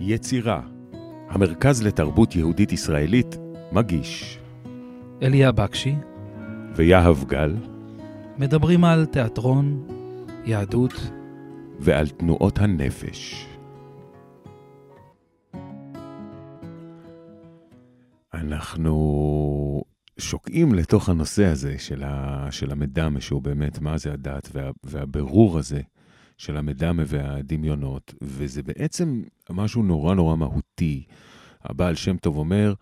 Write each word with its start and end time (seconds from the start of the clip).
יצירה, 0.00 0.60
המרכז 1.28 1.82
לתרבות 1.82 2.36
יהודית 2.36 2.72
ישראלית, 2.72 3.36
מגיש. 3.72 4.38
אליה 5.22 5.52
בקשי, 5.52 5.94
ויהב 6.76 7.24
גל, 7.24 7.56
מדברים 8.38 8.84
על 8.84 9.06
תיאטרון, 9.06 9.86
יהדות, 10.44 11.10
ועל 11.80 12.08
תנועות 12.08 12.58
הנפש. 12.58 13.46
אנחנו 18.34 19.82
שוקעים 20.18 20.74
לתוך 20.74 21.08
הנושא 21.08 21.44
הזה 21.44 21.78
של, 21.78 22.02
ה, 22.02 22.46
של 22.50 22.72
המדמה, 22.72 23.20
שהוא 23.20 23.42
באמת 23.42 23.80
מה 23.80 23.98
זה 23.98 24.12
הדת, 24.12 24.48
וה, 24.52 24.70
והבירור 24.84 25.58
הזה 25.58 25.80
של 26.40 26.56
המדמה 26.56 27.02
והדמיונות, 27.06 28.14
וזה 28.22 28.62
בעצם 28.62 29.22
משהו 29.50 29.82
נורא 29.82 30.14
נורא 30.14 30.36
מהותי. 30.36 31.04
הבעל 31.64 31.94
שם 31.94 32.16
טוב 32.16 32.36
אומר, 32.36 32.74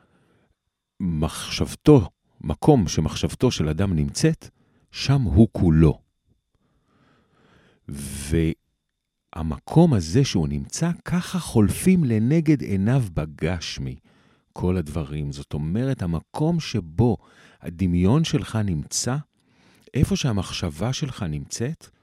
מחשבתו, 1.01 2.11
מקום 2.41 2.89
שמחשבתו 2.89 3.51
של 3.51 3.69
אדם 3.69 3.93
נמצאת, 3.93 4.48
שם 4.91 5.23
הוא 5.23 5.48
כולו. 5.53 6.01
והמקום 9.34 9.95
הזה 9.95 10.25
שהוא 10.25 10.48
נמצא, 10.48 10.91
ככה 11.05 11.39
חולפים 11.39 12.05
לנגד 12.05 12.62
עיניו 12.62 13.03
בגשמי 13.15 13.97
כל 14.53 14.77
הדברים. 14.77 15.33
זאת 15.33 15.53
אומרת, 15.53 16.03
המקום 16.03 16.61
שבו 16.61 17.17
הדמיון 17.61 18.25
שלך 18.25 18.59
נמצא, 18.65 19.17
איפה 19.95 20.17
שהמחשבה 20.17 20.93
שלך 20.93 21.23
נמצאת, 21.23 21.98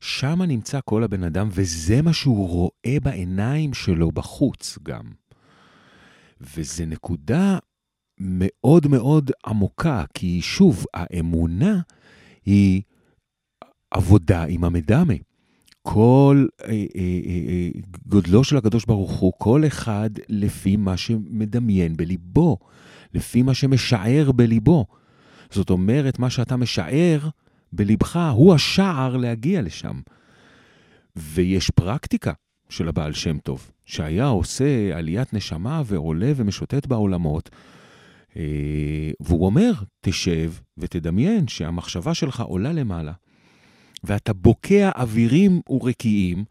שם 0.00 0.42
נמצא 0.42 0.80
כל 0.84 1.04
הבן 1.04 1.24
אדם, 1.24 1.48
וזה 1.50 2.02
מה 2.02 2.12
שהוא 2.12 2.48
רואה 2.48 3.00
בעיניים 3.02 3.74
שלו 3.74 4.12
בחוץ 4.12 4.78
גם. 4.82 5.04
וזו 6.40 6.86
נקודה 6.86 7.58
מאוד 8.20 8.86
מאוד 8.86 9.30
עמוקה, 9.46 10.04
כי 10.14 10.42
שוב, 10.42 10.84
האמונה 10.94 11.80
היא 12.46 12.82
עבודה 13.90 14.44
עם 14.44 14.64
המדמה. 14.64 15.14
כל 15.82 16.46
אה, 16.64 16.68
אה, 16.68 16.74
אה, 16.96 17.68
גודלו 18.06 18.44
של 18.44 18.56
הקדוש 18.56 18.84
ברוך 18.84 19.12
הוא, 19.12 19.32
כל 19.38 19.66
אחד 19.66 20.10
לפי 20.28 20.76
מה 20.76 20.96
שמדמיין 20.96 21.96
בליבו, 21.96 22.58
לפי 23.14 23.42
מה 23.42 23.54
שמשער 23.54 24.32
בליבו. 24.32 24.86
זאת 25.50 25.70
אומרת, 25.70 26.18
מה 26.18 26.30
שאתה 26.30 26.56
משער 26.56 27.28
בליבך 27.72 28.18
הוא 28.32 28.54
השער 28.54 29.16
להגיע 29.16 29.62
לשם. 29.62 30.00
ויש 31.16 31.70
פרקטיקה 31.70 32.32
של 32.68 32.88
הבעל 32.88 33.12
שם 33.12 33.38
טוב, 33.38 33.70
שהיה 33.84 34.26
עושה 34.26 34.96
עליית 34.96 35.34
נשמה 35.34 35.82
ועולה 35.86 36.32
ומשוטט 36.36 36.86
בעולמות, 36.86 37.50
אה, 38.36 39.10
והוא 39.20 39.46
אומר, 39.46 39.72
תשב 40.00 40.52
ותדמיין 40.78 41.48
שהמחשבה 41.48 42.14
שלך 42.14 42.40
עולה 42.40 42.72
למעלה, 42.72 43.12
ואתה 44.04 44.32
בוקע 44.32 44.90
אווירים 44.96 45.60
ורקיעים, 45.70 46.44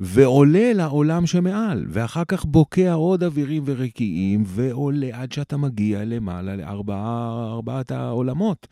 ועולה 0.00 0.72
לעולם 0.72 1.26
שמעל, 1.26 1.86
ואחר 1.88 2.24
כך 2.28 2.44
בוקע 2.44 2.92
עוד 2.92 3.24
אווירים 3.24 3.62
ורקיעים, 3.66 4.42
ועולה 4.46 5.08
עד 5.12 5.32
שאתה 5.32 5.56
מגיע 5.56 6.04
למעלה 6.04 6.56
לארבעת 6.56 7.90
העולמות. 7.90 8.66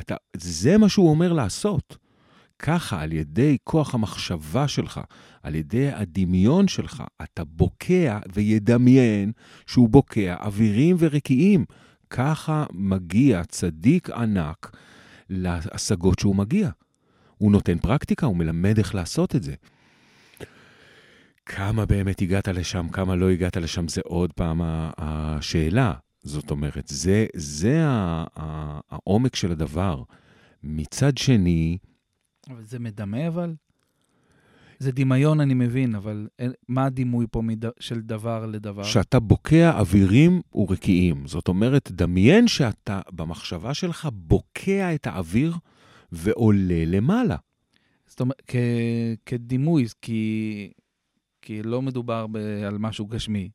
אתה, 0.00 0.14
זה 0.36 0.78
מה 0.78 0.88
שהוא 0.88 1.10
אומר 1.10 1.32
לעשות. 1.32 1.96
ככה, 2.58 3.02
על 3.02 3.12
ידי 3.12 3.56
כוח 3.64 3.94
המחשבה 3.94 4.68
שלך, 4.68 5.00
על 5.42 5.54
ידי 5.54 5.92
הדמיון 5.92 6.68
שלך, 6.68 7.02
אתה 7.22 7.44
בוקע 7.44 8.18
וידמיין 8.34 9.32
שהוא 9.66 9.88
בוקע 9.88 10.36
אווירים 10.40 10.96
ורקיעים. 10.98 11.64
ככה 12.10 12.64
מגיע 12.72 13.44
צדיק 13.44 14.10
ענק 14.10 14.76
להשגות 15.30 16.18
שהוא 16.18 16.36
מגיע. 16.36 16.70
הוא 17.38 17.52
נותן 17.52 17.78
פרקטיקה, 17.78 18.26
הוא 18.26 18.36
מלמד 18.36 18.78
איך 18.78 18.94
לעשות 18.94 19.36
את 19.36 19.42
זה. 19.42 19.54
כמה 21.46 21.86
באמת 21.86 22.22
הגעת 22.22 22.48
לשם, 22.48 22.88
כמה 22.88 23.16
לא 23.16 23.30
הגעת 23.30 23.56
לשם, 23.56 23.88
זה 23.88 24.00
עוד 24.04 24.32
פעם 24.32 24.60
השאלה. 24.98 25.94
זאת 26.28 26.50
אומרת, 26.50 26.84
זה, 26.88 27.26
זה 27.34 27.82
העומק 28.90 29.36
של 29.36 29.52
הדבר. 29.52 30.02
מצד 30.62 31.18
שני... 31.18 31.78
אבל 32.50 32.64
זה 32.64 32.78
מדמה 32.78 33.28
אבל? 33.28 33.54
זה 34.78 34.92
דמיון, 34.92 35.40
אני 35.40 35.54
מבין, 35.54 35.94
אבל 35.94 36.28
מה 36.68 36.84
הדימוי 36.84 37.26
פה 37.30 37.42
מד... 37.42 37.64
של 37.80 38.00
דבר 38.00 38.46
לדבר? 38.46 38.82
שאתה 38.82 39.20
בוקע 39.20 39.78
אווירים 39.78 40.40
ורקיעים. 40.54 41.26
זאת 41.26 41.48
אומרת, 41.48 41.90
דמיין 41.92 42.48
שאתה 42.48 43.00
במחשבה 43.12 43.74
שלך 43.74 44.08
בוקע 44.12 44.94
את 44.94 45.06
האוויר 45.06 45.56
ועולה 46.12 46.84
למעלה. 46.86 47.36
זאת 48.06 48.20
אומרת, 48.20 48.42
כ... 48.46 48.56
כדימוי, 49.26 49.86
כי... 50.02 50.72
כי 51.42 51.62
לא 51.62 51.82
מדובר 51.82 52.26
ב... 52.26 52.36
על 52.66 52.78
משהו 52.78 53.06
גשמי, 53.06 53.50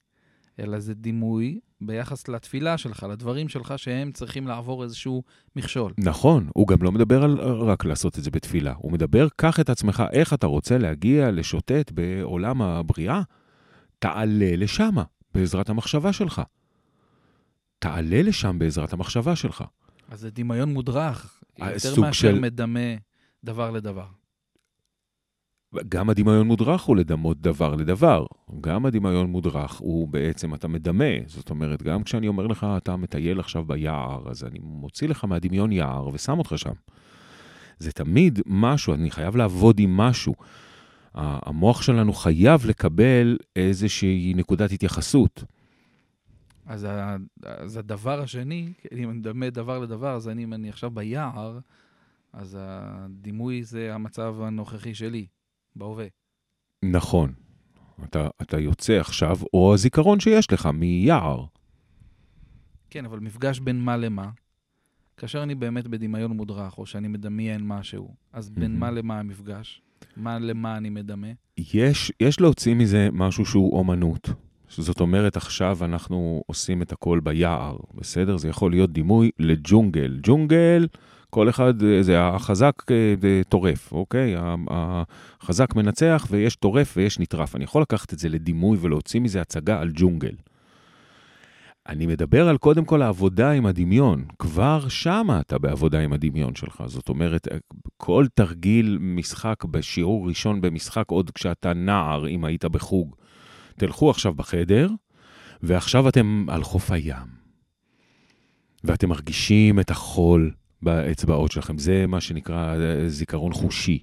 אלא 0.59 0.79
זה 0.79 0.93
דימוי 0.93 1.59
ביחס 1.81 2.27
לתפילה 2.27 2.77
שלך, 2.77 3.05
לדברים 3.09 3.49
שלך 3.49 3.73
שהם 3.77 4.11
צריכים 4.11 4.47
לעבור 4.47 4.83
איזשהו 4.83 5.23
מכשול. 5.55 5.93
נכון, 5.97 6.49
הוא 6.53 6.67
גם 6.67 6.77
לא 6.81 6.91
מדבר 6.91 7.23
על 7.23 7.39
רק 7.39 7.85
לעשות 7.85 8.19
את 8.19 8.23
זה 8.23 8.31
בתפילה, 8.31 8.73
הוא 8.77 8.91
מדבר, 8.91 9.27
קח 9.35 9.59
את 9.59 9.69
עצמך, 9.69 10.03
איך 10.11 10.33
אתה 10.33 10.47
רוצה 10.47 10.77
להגיע 10.77 11.31
לשוטט 11.31 11.91
בעולם 11.91 12.61
הבריאה, 12.61 13.21
תעלה 13.99 14.55
לשם 14.55 14.95
בעזרת 15.33 15.69
המחשבה 15.69 16.13
שלך. 16.13 16.41
תעלה 17.79 18.21
לשם 18.21 18.59
בעזרת 18.59 18.93
המחשבה 18.93 19.35
שלך. 19.35 19.63
אז 20.09 20.19
זה 20.19 20.29
דמיון 20.31 20.73
מודרך, 20.73 21.43
יותר 21.59 22.01
מאשר 22.01 22.11
של... 22.11 22.39
מדמה 22.39 22.79
דבר 23.43 23.71
לדבר. 23.71 24.05
גם 25.89 26.09
הדמיון 26.09 26.47
מודרך 26.47 26.81
הוא 26.81 26.97
לדמות 26.97 27.41
דבר 27.41 27.75
לדבר. 27.75 28.25
גם 28.61 28.85
הדמיון 28.85 29.27
מודרך 29.27 29.73
הוא 29.73 30.07
בעצם, 30.07 30.53
אתה 30.53 30.67
מדמה. 30.67 31.13
זאת 31.25 31.49
אומרת, 31.49 31.83
גם 31.83 32.03
כשאני 32.03 32.27
אומר 32.27 32.47
לך, 32.47 32.67
אתה 32.77 32.95
מטייל 32.95 33.39
עכשיו 33.39 33.65
ביער, 33.65 34.29
אז 34.29 34.43
אני 34.43 34.59
מוציא 34.61 35.07
לך 35.07 35.25
מהדמיון 35.25 35.71
יער 35.71 36.07
ושם 36.13 36.37
אותך 36.39 36.53
שם. 36.55 36.73
זה 37.79 37.91
תמיד 37.91 38.39
משהו, 38.45 38.93
אני 38.93 39.11
חייב 39.11 39.35
לעבוד 39.35 39.79
עם 39.79 39.97
משהו. 39.97 40.33
המוח 41.13 41.81
שלנו 41.81 42.13
חייב 42.13 42.65
לקבל 42.65 43.37
איזושהי 43.55 44.33
נקודת 44.35 44.71
התייחסות. 44.71 45.43
אז, 46.65 46.83
ה, 46.83 47.15
אז 47.45 47.77
הדבר 47.77 48.21
השני, 48.21 48.73
אם 48.91 49.09
אני 49.09 49.17
מדמה 49.17 49.49
דבר 49.49 49.79
לדבר, 49.79 50.15
אז 50.15 50.29
אני, 50.29 50.43
אם 50.43 50.53
אני 50.53 50.69
עכשיו 50.69 50.91
ביער, 50.91 51.59
אז 52.33 52.57
הדימוי 52.59 53.63
זה 53.63 53.93
המצב 53.93 54.35
הנוכחי 54.41 54.95
שלי. 54.95 55.25
בהווה. 55.75 56.05
נכון. 56.83 57.33
אתה, 58.03 58.27
אתה 58.41 58.59
יוצא 58.59 58.93
עכשיו, 58.93 59.37
או 59.53 59.73
הזיכרון 59.73 60.19
שיש 60.19 60.51
לך 60.51 60.65
מיער. 60.65 61.45
כן, 62.89 63.05
אבל 63.05 63.19
מפגש 63.19 63.59
בין 63.59 63.81
מה 63.81 63.97
למה, 63.97 64.29
כאשר 65.17 65.43
אני 65.43 65.55
באמת 65.55 65.87
בדמיון 65.87 66.31
מודרך, 66.31 66.77
או 66.77 66.85
שאני 66.85 67.07
מדמיין 67.07 67.61
משהו, 67.67 68.15
אז 68.33 68.49
בין 68.49 68.75
mm-hmm. 68.75 68.79
מה 68.79 68.91
למה 68.91 69.19
המפגש? 69.19 69.81
מה 70.17 70.39
למה 70.39 70.77
אני 70.77 70.89
מדמה? 70.89 71.27
יש, 71.57 72.11
יש 72.19 72.39
להוציא 72.39 72.75
מזה 72.75 73.09
משהו 73.11 73.45
שהוא 73.45 73.77
אומנות. 73.77 74.29
זאת 74.69 74.99
אומרת, 74.99 75.37
עכשיו 75.37 75.77
אנחנו 75.81 76.43
עושים 76.47 76.81
את 76.81 76.91
הכל 76.91 77.19
ביער, 77.19 77.77
בסדר? 77.95 78.37
זה 78.37 78.47
יכול 78.47 78.71
להיות 78.71 78.93
דימוי 78.93 79.31
לג'ונגל. 79.39 80.19
ג'ונגל, 80.23 80.87
כל 81.33 81.49
אחד, 81.49 81.83
אה, 81.83 82.03
זה 82.03 82.21
החזק 82.21 82.91
אה, 82.91 83.41
טורף, 83.49 83.91
אוקיי? 83.91 84.35
החזק 84.69 85.75
מנצח 85.75 86.27
ויש 86.29 86.55
טורף 86.55 86.93
ויש 86.97 87.19
נטרף. 87.19 87.55
אני 87.55 87.63
יכול 87.63 87.81
לקחת 87.81 88.13
את 88.13 88.19
זה 88.19 88.29
לדימוי 88.29 88.77
ולהוציא 88.81 89.19
מזה 89.19 89.41
הצגה 89.41 89.79
על 89.81 89.91
ג'ונגל. 89.93 90.35
אני 91.89 92.05
מדבר 92.05 92.47
על 92.49 92.57
קודם 92.57 92.85
כל 92.85 93.01
העבודה 93.01 93.51
עם 93.51 93.65
הדמיון. 93.65 94.25
כבר 94.39 94.87
שמה 94.89 95.39
אתה 95.39 95.57
בעבודה 95.57 95.99
עם 95.99 96.13
הדמיון 96.13 96.55
שלך. 96.55 96.83
זאת 96.85 97.09
אומרת, 97.09 97.47
כל 97.97 98.25
תרגיל 98.33 98.97
משחק 99.01 99.65
בשיעור 99.65 100.27
ראשון 100.27 100.61
במשחק, 100.61 101.05
עוד 101.07 101.31
כשאתה 101.31 101.73
נער, 101.73 102.27
אם 102.27 102.45
היית 102.45 102.65
בחוג, 102.65 103.15
תלכו 103.77 104.09
עכשיו 104.09 104.33
בחדר, 104.33 104.89
ועכשיו 105.63 106.09
אתם 106.09 106.45
על 106.49 106.63
חוף 106.63 106.91
הים. 106.91 107.43
ואתם 108.83 109.09
מרגישים 109.09 109.79
את 109.79 109.91
החול 109.91 110.51
באצבעות 110.83 111.51
שלכם. 111.51 111.77
זה 111.77 112.05
מה 112.07 112.21
שנקרא 112.21 112.75
אה, 112.75 113.09
זיכרון 113.09 113.53
חושי. 113.53 113.99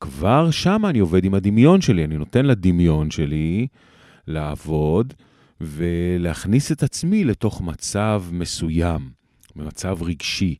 כבר 0.00 0.50
שם 0.50 0.82
אני 0.86 0.98
עובד 0.98 1.24
עם 1.24 1.34
הדמיון 1.34 1.80
שלי, 1.80 2.04
אני 2.04 2.18
נותן 2.18 2.46
לדמיון 2.46 3.10
שלי 3.10 3.66
לעבוד 4.26 5.14
ולהכניס 5.60 6.72
את 6.72 6.82
עצמי 6.82 7.24
לתוך 7.24 7.60
מצב 7.60 8.24
מסוים, 8.32 9.10
מצב 9.56 10.02
רגשי. 10.02 10.54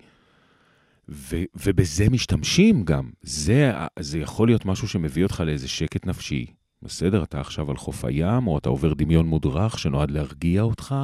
ו- 1.08 1.44
ובזה 1.66 2.10
משתמשים 2.10 2.84
גם. 2.84 3.10
זה, 3.22 3.72
זה 3.99 4.19
יכול 4.19 4.49
להיות 4.49 4.66
משהו 4.66 4.88
שמביא 4.88 5.22
אותך 5.22 5.43
לאיזה 5.46 5.69
שקט 5.69 6.06
נפשי, 6.06 6.46
בסדר? 6.82 7.22
אתה 7.22 7.40
עכשיו 7.40 7.70
על 7.70 7.76
חוף 7.76 8.04
הים, 8.04 8.46
או 8.46 8.58
אתה 8.58 8.69
עובר 8.69 8.94
דמיון 8.94 9.26
מודרך 9.26 9.78
שנועד 9.78 10.10
להרגיע 10.10 10.62
אותך, 10.62 10.94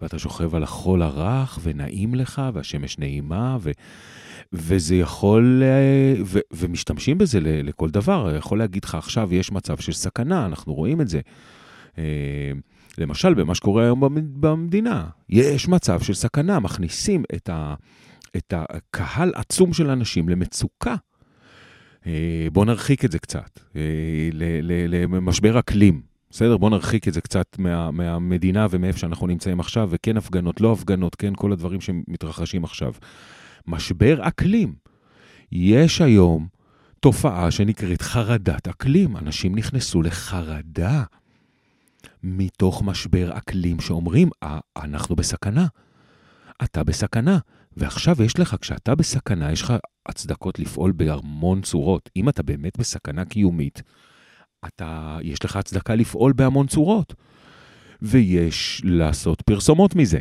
ואתה 0.00 0.18
שוכב 0.18 0.54
על 0.54 0.62
החול 0.62 1.02
הרך, 1.02 1.58
ונעים 1.62 2.14
לך, 2.14 2.42
והשמש 2.54 2.98
נעימה, 2.98 3.56
ו... 3.60 3.70
וזה 4.52 4.96
יכול, 4.96 5.62
אה, 5.64 6.22
ו, 6.24 6.38
ומשתמשים 6.52 7.18
בזה 7.18 7.38
לכל 7.42 7.90
דבר. 7.90 8.34
יכול 8.36 8.58
להגיד 8.58 8.84
לך 8.84 8.94
עכשיו, 8.94 9.34
יש 9.34 9.52
מצב 9.52 9.76
של 9.76 9.92
סכנה, 9.92 10.46
אנחנו 10.46 10.74
רואים 10.74 11.00
את 11.00 11.08
זה. 11.08 11.20
אה, 11.98 12.52
למשל, 12.98 13.34
במה 13.34 13.54
שקורה 13.54 13.82
היום 13.82 14.00
במדינה, 14.40 15.06
יש 15.28 15.68
מצב 15.68 16.00
של 16.00 16.14
סכנה, 16.14 16.60
מכניסים 16.60 17.24
את, 17.34 17.48
ה, 17.48 17.74
את 18.36 18.54
הקהל 18.56 19.32
עצום 19.34 19.72
של 19.72 19.90
אנשים 19.90 20.28
למצוקה. 20.28 20.94
אה, 22.06 22.46
בואו 22.52 22.64
נרחיק 22.64 23.04
את 23.04 23.12
זה 23.12 23.18
קצת, 23.18 23.60
למשבר 25.08 25.58
אקלים. 25.58 26.07
בסדר? 26.30 26.56
בואו 26.56 26.70
נרחיק 26.70 27.08
את 27.08 27.12
זה 27.12 27.20
קצת 27.20 27.56
מה, 27.58 27.90
מהמדינה 27.90 28.66
ומאיפה 28.70 28.98
שאנחנו 28.98 29.26
נמצאים 29.26 29.60
עכשיו, 29.60 29.88
וכן 29.90 30.16
הפגנות, 30.16 30.60
לא 30.60 30.72
הפגנות, 30.72 31.14
כן 31.14 31.32
כל 31.36 31.52
הדברים 31.52 31.80
שמתרחשים 31.80 32.64
עכשיו. 32.64 32.92
משבר 33.66 34.28
אקלים. 34.28 34.74
יש 35.52 36.00
היום 36.00 36.48
תופעה 37.00 37.50
שנקראת 37.50 38.02
חרדת 38.02 38.68
אקלים. 38.68 39.16
אנשים 39.16 39.54
נכנסו 39.54 40.02
לחרדה 40.02 41.04
מתוך 42.22 42.82
משבר 42.82 43.36
אקלים 43.38 43.80
שאומרים, 43.80 44.30
אה, 44.42 44.58
אנחנו 44.76 45.16
בסכנה. 45.16 45.66
אתה 46.64 46.84
בסכנה. 46.84 47.38
ועכשיו 47.76 48.22
יש 48.22 48.38
לך, 48.38 48.56
כשאתה 48.60 48.94
בסכנה, 48.94 49.52
יש 49.52 49.62
לך 49.62 49.72
הצדקות 50.06 50.58
לפעול 50.58 50.92
בהמון 50.92 51.62
צורות. 51.62 52.10
אם 52.16 52.28
אתה 52.28 52.42
באמת 52.42 52.78
בסכנה 52.78 53.24
קיומית, 53.24 53.82
אתה, 54.66 55.18
יש 55.22 55.44
לך 55.44 55.56
הצדקה 55.56 55.94
לפעול 55.94 56.32
בהמון 56.32 56.66
צורות. 56.66 57.14
ויש 58.02 58.82
לעשות 58.84 59.42
פרסומות 59.42 59.94
מזה. 59.94 60.20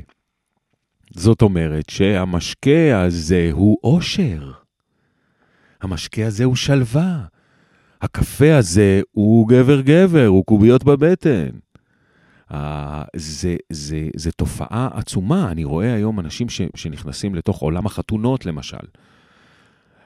זאת 1.12 1.42
אומרת 1.42 1.90
שהמשקה 1.90 3.02
הזה 3.04 3.50
הוא 3.52 3.78
אושר. 3.84 4.52
המשקה 5.82 6.26
הזה 6.28 6.44
הוא 6.44 6.56
שלווה. 6.56 7.26
הקפה 8.02 8.58
הזה 8.58 9.02
הוא 9.12 9.48
גבר-גבר, 9.48 10.26
הוא 10.26 10.46
קוביות 10.46 10.84
בבטן. 10.84 11.50
Uh, 12.52 12.56
זה, 13.16 13.56
זה, 13.70 14.10
זה 14.16 14.32
תופעה 14.32 14.90
עצומה. 14.94 15.52
אני 15.52 15.64
רואה 15.64 15.94
היום 15.94 16.20
אנשים 16.20 16.50
ש, 16.50 16.62
שנכנסים 16.76 17.36
לתוך 17.36 17.62
עולם 17.62 17.86
החתונות, 17.86 18.46
למשל. 18.46 18.78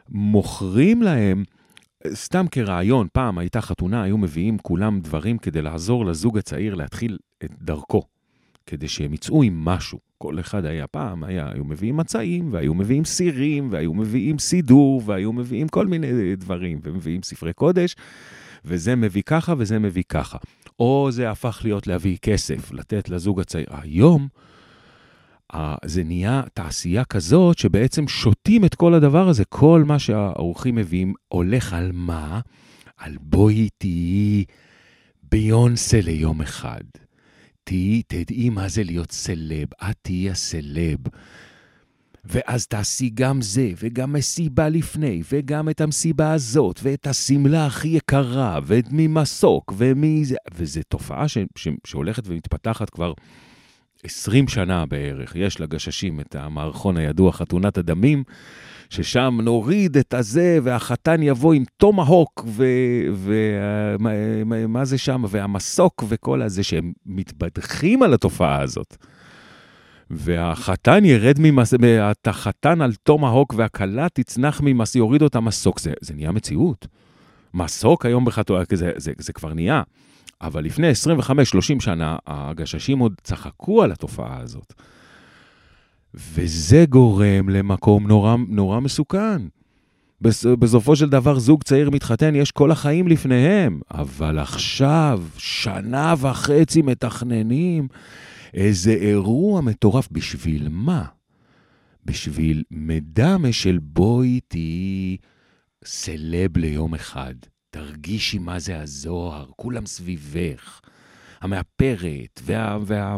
מוכרים 0.10 1.02
להם, 1.02 1.44
סתם 2.08 2.46
כרעיון, 2.52 3.08
פעם 3.14 3.38
הייתה 3.38 3.62
חתונה, 3.62 4.04
היו 4.04 4.18
מביאים 4.18 4.58
כולם 4.58 5.00
דברים 5.00 5.38
כדי 5.38 5.62
לעזור 5.62 6.06
לזוג 6.06 6.38
הצעיר 6.38 6.76
להתחיל 6.76 7.18
את 7.44 7.52
דרכו, 7.62 8.04
כדי 8.66 8.88
שהם 8.88 9.14
יצאו 9.14 9.44
עם 9.44 9.66
משהו. 9.66 10.00
כל 10.18 10.40
אחד 10.40 10.66
היה 10.66 10.88
פעם, 10.88 11.24
היה, 11.24 11.52
היו 11.54 11.66
מביאים 11.66 11.98
מצעים, 11.98 12.54
והיו 12.54 12.74
מביאים 12.74 13.06
סירים, 13.06 13.68
והיו 13.72 13.94
מביאים 13.94 14.40
סידור, 14.40 15.02
והיו 15.06 15.34
מביאים 15.34 15.68
כל 15.68 15.88
מיני 15.88 16.36
דברים, 16.36 16.80
ומביאים 16.84 17.24
ספרי 17.24 17.54
קודש, 17.54 17.96
וזה 18.66 18.96
מביא 18.96 19.24
ככה 19.26 19.54
וזה 19.58 19.80
מביא 19.80 20.04
ככה. 20.10 20.38
או 20.80 21.08
זה 21.12 21.32
הפך 21.32 21.60
להיות 21.64 21.88
להביא 21.88 22.18
כסף, 22.22 22.72
לתת 22.72 23.10
לזוג 23.10 23.40
הצעיר. 23.40 23.68
היום, 23.72 24.28
זה 25.86 26.04
נהיה 26.04 26.42
תעשייה 26.54 27.06
כזאת 27.06 27.58
שבעצם 27.58 28.08
שותים 28.08 28.66
את 28.66 28.76
כל 28.76 28.94
הדבר 28.94 29.30
הזה. 29.30 29.46
כל 29.46 29.84
מה 29.88 30.00
שהאורחים 30.00 30.76
מביאים 30.76 31.14
הולך 31.28 31.74
על 31.74 31.92
מה? 31.94 32.40
על 32.98 33.18
בואי 33.22 33.70
תהיי 33.78 34.44
ביונסה 35.32 36.02
ליום 36.02 36.42
אחד. 36.42 36.84
תהיי, 37.64 38.02
תדעי 38.08 38.50
מה 38.50 38.68
זה 38.68 38.84
להיות 38.84 39.12
סלב, 39.12 39.68
את 39.90 39.96
תהיי 40.02 40.30
הסלב. 40.30 40.98
ואז 42.26 42.68
תעשי 42.68 43.10
גם 43.14 43.42
זה, 43.42 43.72
וגם 43.78 44.14
מסיבה 44.14 44.70
לפני, 44.70 45.22
וגם 45.32 45.70
את 45.70 45.82
המסיבה 45.82 46.34
הזאת, 46.34 46.80
ואת 46.84 47.08
השמלה 47.08 47.66
הכי 47.66 47.88
יקרה, 47.88 48.60
וממסוק, 48.66 49.74
ומזה... 49.78 50.36
וזו 50.54 50.82
תופעה 50.90 51.28
ש, 51.28 51.38
ש, 51.56 51.68
שהולכת 51.88 52.28
ומתפתחת 52.28 52.90
כבר 52.90 53.14
20 54.04 54.48
שנה 54.48 54.86
בערך. 54.86 55.36
יש 55.36 55.62
לגששים 55.62 56.20
את 56.20 56.36
המערכון 56.36 56.98
הידוע, 56.98 57.32
חתונת 57.32 57.78
הדמים, 57.78 58.24
ששם 58.90 59.38
נוריד 59.44 59.98
את 59.98 60.14
הזה, 60.14 60.60
והחתן 60.64 61.24
יבוא 61.24 61.54
עם 61.54 61.64
תומהוק, 61.78 62.46
ומה 63.16 64.86
זה 64.86 64.98
שם, 64.98 65.24
והמסוק 65.30 66.04
וכל 66.08 66.42
הזה, 66.42 66.64
שהם 66.64 66.94
מתבדחים 67.06 68.04
על 68.04 68.14
התופעה 68.14 68.62
הזאת. 68.62 68.98
והחתן 70.10 71.06
ירד 71.06 71.36
ממס... 71.40 71.74
החתן 72.26 72.82
על 72.82 72.94
תומהוק 73.04 73.54
והכלה 73.58 74.08
תצנח 74.14 74.62
ממס... 74.64 74.96
יוריד 74.96 75.22
אותה 75.22 75.40
מסוק. 75.40 75.80
זה, 75.80 75.94
זה 76.02 76.14
נהיה 76.14 76.32
מציאות. 76.32 76.88
מסוק 77.54 78.06
היום 78.06 78.26
בחתונה, 78.26 78.64
זה, 78.74 78.92
זה, 78.98 79.12
זה 79.18 79.34
כבר 79.34 79.54
נהיה. 79.54 79.82
אבל 80.42 80.64
לפני 80.64 80.92
25-30 80.92 81.80
שנה, 81.80 82.18
הגששים 82.28 83.00
עוד 83.00 83.14
צחקו 83.24 83.84
על 83.84 83.92
התופעה 83.92 84.40
הזאת. 84.40 84.74
וזה 86.14 86.86
גורם 86.90 87.50
למקום 87.50 88.08
נורא, 88.08 88.36
נורא 88.48 88.80
מסוכן. 88.80 89.42
בסופו 90.60 90.96
של 90.96 91.10
דבר, 91.10 91.40
זוג 91.40 91.64
צעיר 91.64 91.90
מתחתן, 91.90 92.36
יש 92.36 92.52
כל 92.52 92.72
החיים 92.72 93.08
לפניהם, 93.08 93.80
אבל 93.92 94.40
עכשיו, 94.40 95.24
שנה 95.38 96.14
וחצי 96.18 96.82
מתכננים 96.82 97.88
איזה 98.54 98.92
אירוע 98.92 99.62
מטורף. 99.62 100.08
בשביל 100.12 100.68
מה? 100.72 101.06
בשביל 102.06 102.64
מדמה 102.72 103.52
של 103.52 103.80
בואי 103.82 104.40
תהיי 104.48 105.18
סלב 105.86 106.58
ליום 106.58 106.94
אחד. 106.94 107.36
תרגישי 107.72 108.38
מה 108.38 108.60
זה 108.60 108.82
הזוהר, 108.82 109.46
כולם 109.56 109.86
סביבך. 109.86 110.82
המאפרת 111.42 112.42
וה... 112.44 112.78
וה... 112.86 113.16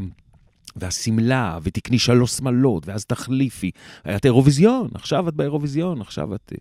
והשמלה, 0.75 1.59
ותקני 1.63 1.99
שלוש 1.99 2.31
שמלות, 2.31 2.87
ואז 2.87 3.05
תחליפי. 3.05 3.71
את 4.15 4.25
אירוויזיון, 4.25 4.89
עכשיו 4.93 5.29
את 5.29 5.33
באירוויזיון, 5.33 6.01
עכשיו 6.01 6.35
את... 6.35 6.53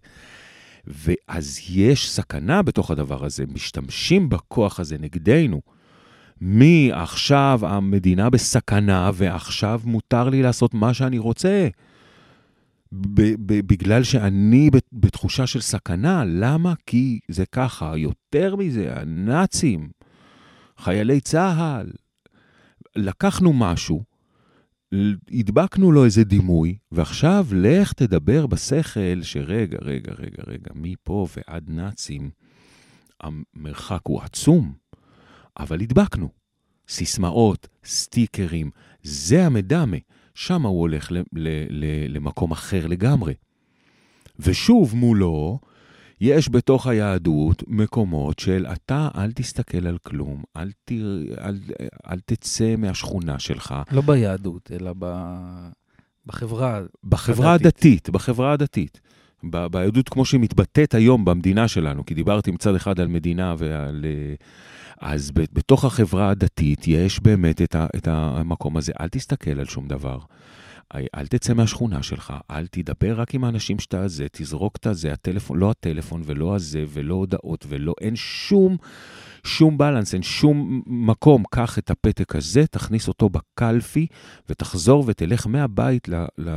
ואז 0.86 1.60
יש 1.70 2.10
סכנה 2.10 2.62
בתוך 2.62 2.90
הדבר 2.90 3.24
הזה, 3.24 3.44
משתמשים 3.54 4.28
בכוח 4.28 4.80
הזה 4.80 4.96
נגדנו. 4.98 5.60
מעכשיו 6.40 7.60
המדינה 7.62 8.30
בסכנה, 8.30 9.10
ועכשיו 9.14 9.80
מותר 9.84 10.28
לי 10.28 10.42
לעשות 10.42 10.74
מה 10.74 10.94
שאני 10.94 11.18
רוצה. 11.18 11.68
בגלל 12.92 14.02
שאני 14.02 14.70
בתחושה 14.92 15.46
של 15.46 15.60
סכנה. 15.60 16.24
למה? 16.26 16.74
כי 16.86 17.20
זה 17.28 17.44
ככה. 17.46 17.96
יותר 17.96 18.56
מזה, 18.56 19.00
הנאצים, 19.00 19.90
חיילי 20.78 21.20
צה"ל, 21.20 21.92
לקחנו 22.96 23.52
משהו, 23.52 24.02
הדבקנו 25.30 25.92
לו 25.92 26.04
איזה 26.04 26.24
דימוי, 26.24 26.76
ועכשיו 26.92 27.46
לך 27.52 27.92
תדבר 27.92 28.46
בשכל 28.46 29.22
שרגע, 29.22 29.78
רגע, 29.82 30.12
רגע, 30.18 30.42
רגע, 30.46 30.70
מפה 30.74 31.26
ועד 31.36 31.64
נאצים, 31.68 32.30
המרחק 33.20 34.00
הוא 34.02 34.22
עצום, 34.22 34.72
אבל 35.58 35.80
הדבקנו. 35.80 36.28
סיסמאות, 36.88 37.68
סטיקרים, 37.84 38.70
זה 39.02 39.46
המדמה. 39.46 39.96
שם 40.34 40.66
הוא 40.66 40.80
הולך 40.80 41.12
ל- 41.12 41.18
ל- 41.18 41.66
ל- 41.70 42.16
למקום 42.16 42.52
אחר 42.52 42.86
לגמרי. 42.86 43.34
ושוב 44.38 44.96
מולו, 44.96 45.58
יש 46.20 46.48
בתוך 46.48 46.86
היהדות 46.86 47.62
מקומות 47.66 48.38
של 48.38 48.66
אתה 48.72 49.08
אל 49.16 49.32
תסתכל 49.32 49.86
על 49.86 49.98
כלום, 50.02 50.42
אל, 50.56 50.70
ת, 50.84 50.92
אל, 51.38 51.60
אל 52.10 52.20
תצא 52.26 52.76
מהשכונה 52.76 53.38
שלך. 53.38 53.74
לא 53.90 54.00
ביהדות, 54.00 54.70
אלא 54.72 54.92
ב, 54.98 55.06
בחברה 56.26 56.80
בחברה 57.04 57.52
הדתית. 57.52 57.66
הדתית, 57.66 58.10
בחברה 58.10 58.52
הדתית. 58.52 59.00
ביהדות 59.44 60.08
כמו 60.08 60.24
שהיא 60.24 60.40
מתבטאת 60.40 60.94
היום 60.94 61.24
במדינה 61.24 61.68
שלנו, 61.68 62.06
כי 62.06 62.14
דיברתי 62.14 62.50
מצד 62.50 62.74
אחד 62.74 63.00
על 63.00 63.06
מדינה 63.06 63.54
ועל... 63.58 64.04
אז 65.00 65.30
בתוך 65.34 65.84
החברה 65.84 66.30
הדתית 66.30 66.88
יש 66.88 67.20
באמת 67.20 67.62
את, 67.62 67.74
ה, 67.74 67.86
את 67.96 68.08
המקום 68.08 68.76
הזה, 68.76 68.92
אל 69.00 69.08
תסתכל 69.08 69.60
על 69.60 69.64
שום 69.64 69.88
דבר. 69.88 70.18
אל 70.94 71.26
תצא 71.26 71.54
מהשכונה 71.54 72.02
שלך, 72.02 72.34
אל 72.50 72.66
תדבר 72.66 73.20
רק 73.20 73.34
עם 73.34 73.44
האנשים 73.44 73.78
שאתה 73.78 74.08
זה, 74.08 74.26
תזרוק 74.32 74.76
את 74.76 74.86
הזה, 74.86 75.12
הטלפון, 75.12 75.58
לא 75.58 75.70
הטלפון 75.70 76.22
ולא 76.24 76.54
הזה, 76.54 76.84
ולא 76.88 77.14
הודעות, 77.14 77.66
ולא, 77.68 77.94
אין 78.00 78.16
שום 78.16 78.76
שום 79.44 79.78
בלנס, 79.78 80.14
אין 80.14 80.22
שום 80.22 80.82
מקום. 80.86 81.42
קח 81.50 81.78
את 81.78 81.90
הפתק 81.90 82.36
הזה, 82.36 82.66
תכניס 82.66 83.08
אותו 83.08 83.28
בקלפי, 83.28 84.06
ותחזור 84.48 85.04
ותלך 85.06 85.46
מהבית 85.46 86.08
ל, 86.08 86.14
ל, 86.38 86.50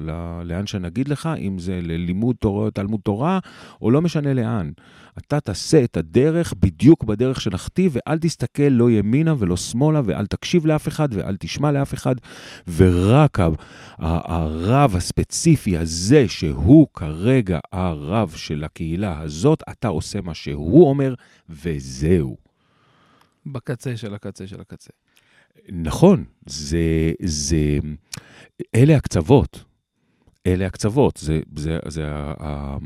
ל, 0.00 0.40
לאן 0.44 0.66
שנגיד 0.66 1.08
לך, 1.08 1.28
אם 1.38 1.58
זה 1.58 1.80
ללימוד 1.82 2.36
תורה, 2.36 2.70
תלמוד 2.70 3.00
תורה, 3.00 3.38
או 3.82 3.90
לא 3.90 4.02
משנה 4.02 4.34
לאן. 4.34 4.70
אתה 5.18 5.40
תעשה 5.40 5.84
את 5.84 5.96
הדרך 5.96 6.54
בדיוק 6.58 7.04
בדרך 7.04 7.40
שנכתיב, 7.40 7.96
ואל 7.96 8.18
תסתכל 8.18 8.62
לא 8.62 8.90
ימינה 8.90 9.34
ולא 9.38 9.56
שמאלה, 9.56 10.00
ואל 10.04 10.26
תקשיב 10.26 10.66
לאף 10.66 10.88
אחד, 10.88 11.08
ואל 11.12 11.36
תשמע 11.36 11.72
לאף 11.72 11.94
אחד, 11.94 12.14
ורק 12.76 13.38
הרב 13.98 14.96
הספציפי 14.96 15.76
הזה, 15.76 16.28
שהוא 16.28 16.86
כרגע 16.94 17.58
הרב 17.72 18.32
של 18.36 18.64
הקהילה 18.64 19.20
הזאת, 19.20 19.62
אתה 19.70 19.88
עושה 19.88 20.20
מה 20.20 20.34
שהוא 20.34 20.88
אומר, 20.88 21.14
וזהו. 21.48 22.27
בקצה 23.52 23.96
של 23.96 24.14
הקצה 24.14 24.46
של 24.46 24.60
הקצה. 24.60 24.90
נכון, 25.68 26.24
זה, 26.46 27.12
זה, 27.22 27.78
אלה 28.74 28.96
הקצוות. 28.96 29.64
אלה 30.46 30.66
הקצוות, 30.66 31.16
זה, 31.16 31.40
זה, 31.56 31.78
זה, 31.88 32.02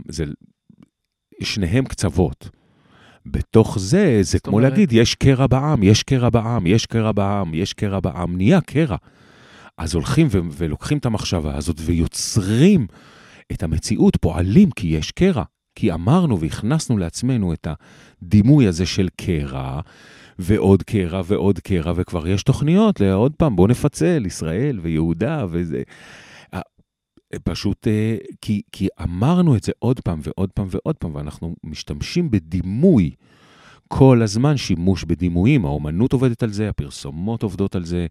זה, 0.09 0.25
זה 0.25 0.25
שניהם 1.43 1.85
קצוות. 1.85 2.49
בתוך 3.27 3.79
זה, 3.79 4.19
זה 4.23 4.39
כמו 4.39 4.57
אומרת... 4.57 4.71
להגיד, 4.71 4.93
יש 4.93 5.15
קרע 5.15 5.47
בעם, 5.47 5.83
יש 5.83 6.03
קרע 6.03 6.31
בעם, 6.31 6.67
יש 6.67 6.87
קרע 6.87 7.13
בעם, 7.13 7.55
יש 7.55 7.73
קרע 7.73 8.01
בעם, 8.01 8.37
נהיה 8.37 8.61
קרע. 8.61 8.97
אז 9.79 9.95
הולכים 9.95 10.27
ו- 10.31 10.39
ולוקחים 10.53 10.99
את 10.99 11.07
המחשבה 11.07 11.57
הזאת 11.57 11.77
ויוצרים 11.81 12.87
את 13.53 13.63
המציאות, 13.63 14.17
פועלים 14.17 14.71
כי 14.71 14.87
יש 14.87 15.11
קרע. 15.11 15.45
כי 15.75 15.93
אמרנו 15.93 16.41
והכנסנו 16.41 16.99
לעצמנו 16.99 17.53
את 17.53 17.67
הדימוי 18.23 18.67
הזה 18.67 18.87
של 18.87 19.09
קרע, 19.17 19.81
ועוד 20.43 20.83
קרע 20.83 21.23
ועוד 21.27 21.59
קרע, 21.59 21.93
וכבר 21.97 22.29
יש 22.29 22.43
תוכניות 22.43 23.01
לעוד 23.01 23.33
פעם, 23.37 23.57
בואו 23.57 23.67
נפצל, 23.69 24.27
ישראל 24.27 24.79
ויהודה 24.83 25.47
וזה. 25.51 25.83
פשוט 27.45 27.89
אה, 27.89 28.17
כי, 28.41 28.63
כי 28.73 28.89
אמרנו 29.03 29.57
את 29.57 29.65
זה 29.65 29.73
עוד 29.79 30.01
פעם 30.01 30.21
ועוד 30.23 30.53
פעם 30.53 30.67
ועוד 30.71 30.97
פעם, 30.97 31.15
ואנחנו 31.15 31.55
משתמשים 31.65 32.31
בדימוי 32.31 33.11
כל 33.89 34.23
הזמן, 34.23 34.57
שימוש 34.57 35.05
בדימויים. 35.05 35.65
האומנות 35.65 36.13
עובדת 36.13 36.43
על 36.43 36.51
זה, 36.53 36.69
הפרסומות 36.69 37.43
עובדות 37.43 37.75
על 37.75 37.85
זה, 37.85 38.07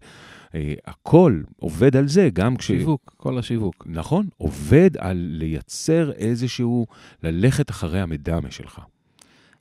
אה, 0.54 0.74
הכל 0.86 1.42
עובד 1.56 1.96
על 1.96 2.08
זה, 2.08 2.28
גם 2.32 2.56
כש... 2.56 2.66
שיווק, 2.66 3.14
כל 3.16 3.38
השיווק. 3.38 3.86
נכון, 3.86 4.28
עובד 4.36 4.90
על 4.98 5.16
לייצר 5.16 6.12
איזשהו, 6.12 6.86
ללכת 7.22 7.70
אחרי 7.70 8.00
המדמה 8.00 8.50
שלך. 8.50 8.80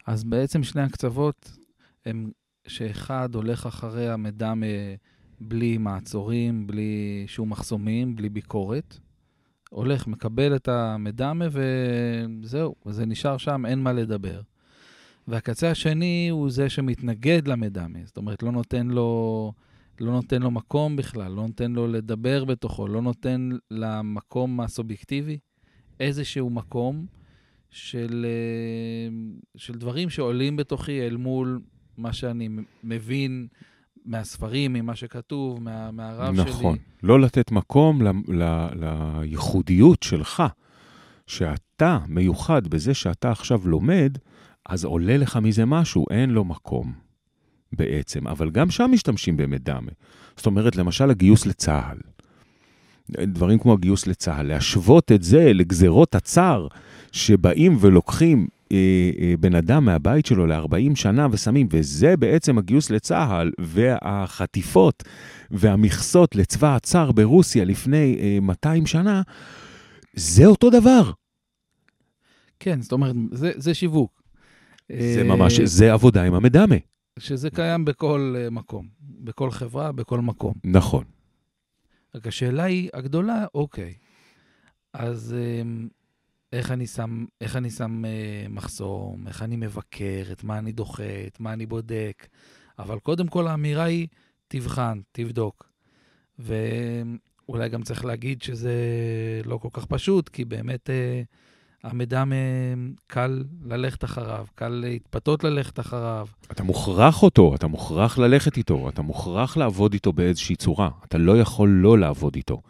אז 0.08 0.24
בעצם 0.24 0.64
שני 0.64 0.82
הקצוות 0.82 1.58
הם 2.06 2.32
שאחד 2.68 3.36
הולך 3.36 3.66
אחרי 3.66 4.10
המדמה 4.10 4.66
בלי 5.40 5.78
מעצורים, 5.78 6.68
בלי 6.68 7.24
שום 7.28 7.50
מחסומים, 7.50 8.16
בלי 8.16 8.30
ביקורת. 8.30 8.98
הולך, 9.70 10.08
מקבל 10.08 10.56
את 10.56 10.68
המדמה 10.68 11.46
וזהו, 11.52 12.76
וזה 12.86 13.06
נשאר 13.06 13.38
שם, 13.38 13.66
אין 13.66 13.80
מה 13.80 13.94
לדבר. 13.94 14.42
והקצה 15.28 15.72
השני 15.72 16.30
הוא 16.32 16.50
זה 16.50 16.70
שמתנגד 16.70 17.48
למדמה, 17.48 18.00
זאת 18.06 18.18
אומרת, 18.18 18.44
לא 18.44 18.52
נותן 18.52 18.88
לו, 18.88 19.54
לא 20.00 20.12
נותן 20.12 20.42
לו 20.42 20.52
מקום 20.52 20.96
בכלל, 20.96 21.32
לא 21.32 21.48
נותן 21.48 21.72
לו 21.72 21.88
לדבר 21.88 22.46
בתוכו, 22.46 22.88
לא 22.88 23.02
נותן 23.02 23.50
למקום 23.72 24.62
הסובייקטיבי 24.62 25.40
איזשהו 26.00 26.50
מקום 26.50 27.06
של, 27.70 28.26
אה, 28.30 29.16
של 29.58 29.74
דברים 29.74 30.10
שעולים 30.10 30.56
בתוכי 30.56 31.02
אל 31.02 31.18
מול 31.18 31.62
מה 31.98 32.14
שאני 32.14 32.50
מבין 32.84 33.48
מהספרים, 34.06 34.74
ממה 34.74 34.96
שכתוב, 34.96 35.64
מה, 35.64 35.92
מהרב 35.92 36.34
נכון. 36.34 36.46
שלי. 36.46 36.54
נכון. 36.54 36.78
לא 37.04 37.20
לתת 37.20 37.52
מקום 37.52 38.02
ל, 38.02 38.08
ל, 38.28 38.68
לייחודיות 38.76 40.04
שלך, 40.04 40.44
שאתה 41.28 42.00
מיוחד 42.08 42.68
בזה 42.68 42.94
שאתה 42.94 43.32
עכשיו 43.32 43.62
לומד, 43.66 44.18
אז 44.66 44.86
עולה 44.86 45.18
לך 45.18 45.38
מזה 45.38 45.66
משהו, 45.66 46.06
אין 46.10 46.30
לו 46.30 46.46
מקום 46.46 46.94
בעצם. 47.74 48.28
אבל 48.28 48.50
גם 48.50 48.72
שם 48.72 48.90
משתמשים 48.92 49.38
במדמה. 49.38 49.92
זאת 50.38 50.46
אומרת, 50.46 50.76
למשל 50.76 51.10
הגיוס 51.10 51.46
לצה"ל. 51.46 51.98
דברים 53.10 53.60
כמו 53.60 53.74
הגיוס 53.74 54.08
לצה"ל, 54.08 54.48
להשוות 54.48 55.12
את 55.12 55.24
זה 55.24 55.54
לגזרות 55.54 56.16
הצר 56.16 56.68
שבאים 57.12 57.78
ולוקחים 57.80 58.48
בן 59.40 59.56
אדם 59.56 59.86
מהבית 59.86 60.26
שלו 60.26 60.48
ל-40 60.48 60.96
שנה 60.96 61.28
ושמים, 61.32 61.68
וזה 61.72 62.18
בעצם 62.18 62.58
הגיוס 62.58 62.90
לצה"ל 62.90 63.52
והחטיפות 63.60 65.04
והמכסות 65.52 66.36
לצבא 66.36 66.76
הצאר 66.76 67.12
ברוסיה 67.12 67.66
לפני 67.66 68.18
אה, 68.20 68.38
200 68.42 68.86
שנה, 68.86 69.22
זה 70.14 70.46
אותו 70.46 70.70
דבר. 70.70 71.12
כן, 72.60 72.82
זאת 72.82 72.92
אומרת, 72.92 73.16
זה, 73.32 73.52
זה 73.56 73.74
שיווק. 73.74 74.22
זה 75.00 75.24
ממש, 75.24 75.60
זה 75.60 75.94
עבודה 75.94 76.24
עם 76.24 76.34
המדמה. 76.34 76.76
שזה 77.20 77.50
קיים 77.50 77.86
בכל 77.86 78.36
מקום, 78.52 78.88
בכל 79.00 79.52
חברה, 79.52 79.92
בכל 79.92 80.20
מקום. 80.20 80.54
נכון. 80.64 81.04
רק 82.16 82.28
השאלה 82.28 82.64
היא 82.64 82.90
הגדולה, 82.94 83.46
אוקיי, 83.56 83.94
אז 84.94 85.36
איך 86.54 86.72
אני 86.72 86.88
שם, 86.88 87.26
איך 87.42 87.56
אני 87.56 87.70
שם 87.70 88.06
אה, 88.06 88.46
מחסום, 88.50 89.28
איך 89.28 89.42
אני 89.42 89.56
מבקר, 89.56 90.24
את 90.32 90.44
מה 90.44 90.58
אני 90.58 90.72
דוחה, 90.72 91.28
את 91.28 91.40
מה 91.40 91.54
אני 91.54 91.66
בודק. 91.66 92.28
אבל 92.80 93.00
קודם 93.00 93.28
כל 93.28 93.48
האמירה 93.48 93.84
היא, 93.84 94.08
תבחן, 94.48 95.02
תבדוק. 95.12 95.72
ואולי 96.40 97.70
גם 97.70 97.84
צריך 97.84 98.06
להגיד 98.06 98.42
שזה 98.42 98.74
לא 99.46 99.58
כל 99.58 99.70
כך 99.74 99.86
פשוט, 99.86 100.30
כי 100.30 100.46
באמת 100.46 100.90
אה, 100.90 101.22
המידע 101.84 102.24
קל 103.08 103.44
ללכת 103.66 104.04
אחריו, 104.04 104.46
קל 104.56 104.68
להתפתות 104.70 105.44
ללכת 105.44 105.80
אחריו. 105.80 106.28
אתה 106.52 106.64
מוכרח 106.64 107.24
אותו, 107.24 107.56
אתה 107.56 107.68
מוכרח 107.68 108.18
ללכת 108.18 108.58
איתו, 108.58 108.90
אתה 108.90 109.02
מוכרח 109.02 109.58
לעבוד 109.58 109.94
איתו 109.94 110.14
באיזושהי 110.14 110.56
צורה. 110.56 110.90
אתה 111.06 111.18
לא 111.18 111.40
יכול 111.40 111.70
לא 111.70 111.98
לעבוד 111.98 112.36
איתו. 112.36 112.62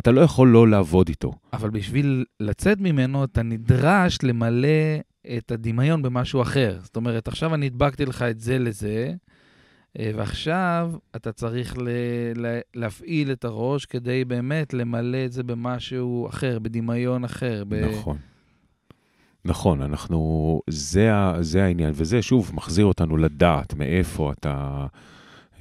אתה 0.00 0.10
לא 0.10 0.20
יכול 0.20 0.48
לא 0.48 0.68
לעבוד 0.68 1.08
איתו. 1.08 1.32
אבל 1.52 1.70
בשביל 1.70 2.24
לצאת 2.40 2.80
ממנו, 2.80 3.24
אתה 3.24 3.42
נדרש 3.42 4.18
למלא 4.22 4.68
את 5.36 5.50
הדמיון 5.50 6.02
במשהו 6.02 6.42
אחר. 6.42 6.78
זאת 6.82 6.96
אומרת, 6.96 7.28
עכשיו 7.28 7.54
אני 7.54 7.66
הדבקתי 7.66 8.04
לך 8.04 8.22
את 8.22 8.40
זה 8.40 8.58
לזה, 8.58 9.12
אה, 9.98 10.10
ועכשיו 10.16 10.92
אתה 11.16 11.32
צריך 11.32 11.78
ל- 11.78 11.88
ל- 12.36 12.60
להפעיל 12.74 13.32
את 13.32 13.44
הראש 13.44 13.86
כדי 13.86 14.24
באמת 14.24 14.74
למלא 14.74 15.24
את 15.24 15.32
זה 15.32 15.42
במשהו 15.42 16.28
אחר, 16.28 16.58
בדמיון 16.58 17.24
אחר. 17.24 17.64
ב... 17.68 17.74
נכון. 17.74 18.16
נכון, 19.44 19.82
אנחנו, 19.82 20.60
זה, 20.70 21.10
זה 21.40 21.64
העניין, 21.64 21.92
וזה 21.94 22.22
שוב 22.22 22.50
מחזיר 22.54 22.84
אותנו 22.84 23.16
לדעת 23.16 23.74
מאיפה 23.74 24.32
אתה, 24.32 24.86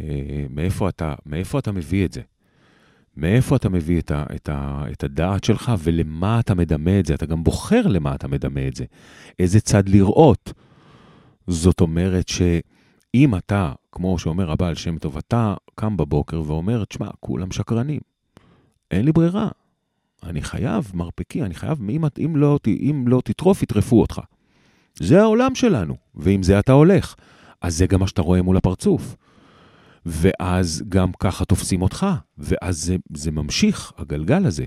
אה, 0.01 0.45
מאיפה 0.49 0.89
אתה, 0.89 1.13
מאיפה 1.25 1.59
אתה 1.59 1.71
מביא 1.71 2.05
את 2.05 2.13
זה. 2.13 2.21
מאיפה 3.19 3.55
אתה 3.55 3.69
מביא 3.69 3.99
את, 3.99 4.11
ה, 4.11 4.23
את, 4.35 4.49
ה, 4.49 4.85
את 4.91 5.03
הדעת 5.03 5.43
שלך 5.43 5.71
ולמה 5.79 6.39
אתה 6.39 6.55
מדמה 6.55 6.99
את 6.99 7.05
זה? 7.05 7.13
אתה 7.13 7.25
גם 7.25 7.43
בוחר 7.43 7.87
למה 7.87 8.15
אתה 8.15 8.27
מדמה 8.27 8.67
את 8.67 8.75
זה. 8.75 8.85
איזה 9.39 9.59
צד 9.59 9.89
לראות. 9.89 10.53
זאת 11.47 11.81
אומרת 11.81 12.27
שאם 12.27 13.35
אתה, 13.35 13.73
כמו 13.91 14.19
שאומר 14.19 14.51
הבעל 14.51 14.75
שם 14.75 14.97
טוב, 14.97 15.17
אתה 15.17 15.53
קם 15.75 15.97
בבוקר 15.97 16.41
ואומר, 16.45 16.85
תשמע, 16.85 17.07
כולם 17.19 17.51
שקרנים. 17.51 17.99
אין 18.91 19.05
לי 19.05 19.11
ברירה. 19.11 19.49
אני 20.23 20.41
חייב 20.41 20.91
מרפקים, 20.93 21.43
אני 21.43 21.53
חייב, 21.53 21.89
אם, 21.89 22.03
אם, 22.25 22.35
לא, 22.35 22.59
אם 22.67 23.03
לא 23.07 23.21
תטרוף, 23.25 23.63
יטרפו 23.63 24.01
אותך. 24.01 24.21
זה 24.95 25.21
העולם 25.21 25.55
שלנו, 25.55 25.95
ועם 26.15 26.43
זה 26.43 26.59
אתה 26.59 26.71
הולך. 26.71 27.15
אז 27.61 27.77
זה 27.77 27.87
גם 27.87 27.99
מה 27.99 28.07
שאתה 28.07 28.21
רואה 28.21 28.41
מול 28.41 28.57
הפרצוף. 28.57 29.15
ואז 30.05 30.83
גם 30.89 31.11
ככה 31.19 31.45
תופסים 31.45 31.81
אותך, 31.81 32.05
ואז 32.37 32.77
זה, 32.83 32.95
זה 33.13 33.31
ממשיך, 33.31 33.91
הגלגל 33.97 34.45
הזה. 34.45 34.65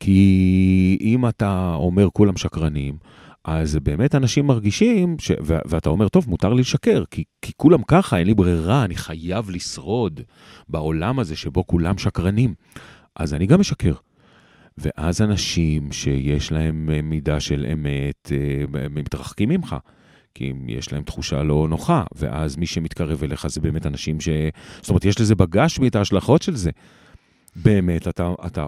כי 0.00 0.98
אם 1.00 1.28
אתה 1.28 1.74
אומר 1.74 2.08
כולם 2.12 2.36
שקרנים, 2.36 2.96
אז 3.44 3.76
באמת 3.76 4.14
אנשים 4.14 4.46
מרגישים, 4.46 5.16
ש... 5.18 5.30
ו... 5.42 5.56
ואתה 5.64 5.90
אומר, 5.90 6.08
טוב, 6.08 6.28
מותר 6.28 6.52
לי 6.52 6.60
לשקר, 6.60 7.04
כי, 7.10 7.24
כי 7.42 7.52
כולם 7.56 7.82
ככה, 7.82 8.18
אין 8.18 8.26
לי 8.26 8.34
ברירה, 8.34 8.84
אני 8.84 8.96
חייב 8.96 9.50
לשרוד 9.50 10.20
בעולם 10.68 11.18
הזה 11.18 11.36
שבו 11.36 11.66
כולם 11.66 11.98
שקרנים. 11.98 12.54
אז 13.16 13.34
אני 13.34 13.46
גם 13.46 13.60
משקר. 13.60 13.94
ואז 14.78 15.22
אנשים 15.22 15.92
שיש 15.92 16.52
להם 16.52 16.90
מידה 17.02 17.40
של 17.40 17.66
אמת, 17.72 18.32
אה, 18.32 18.88
מתרחקים 18.90 19.48
ממך. 19.48 19.76
כי 20.34 20.52
יש 20.66 20.92
להם 20.92 21.02
תחושה 21.02 21.42
לא 21.42 21.66
נוחה, 21.70 22.04
ואז 22.14 22.56
מי 22.56 22.66
שמתקרב 22.66 23.22
אליך 23.24 23.46
זה 23.46 23.60
באמת 23.60 23.86
אנשים 23.86 24.20
ש... 24.20 24.28
זאת 24.80 24.88
אומרת, 24.88 25.04
יש 25.04 25.20
לזה 25.20 25.34
בגש 25.34 25.78
בי 25.78 25.88
את 25.88 25.96
ההשלכות 25.96 26.42
של 26.42 26.56
זה. 26.56 26.70
באמת 27.56 28.08
אתה, 28.08 28.32
אתה 28.46 28.66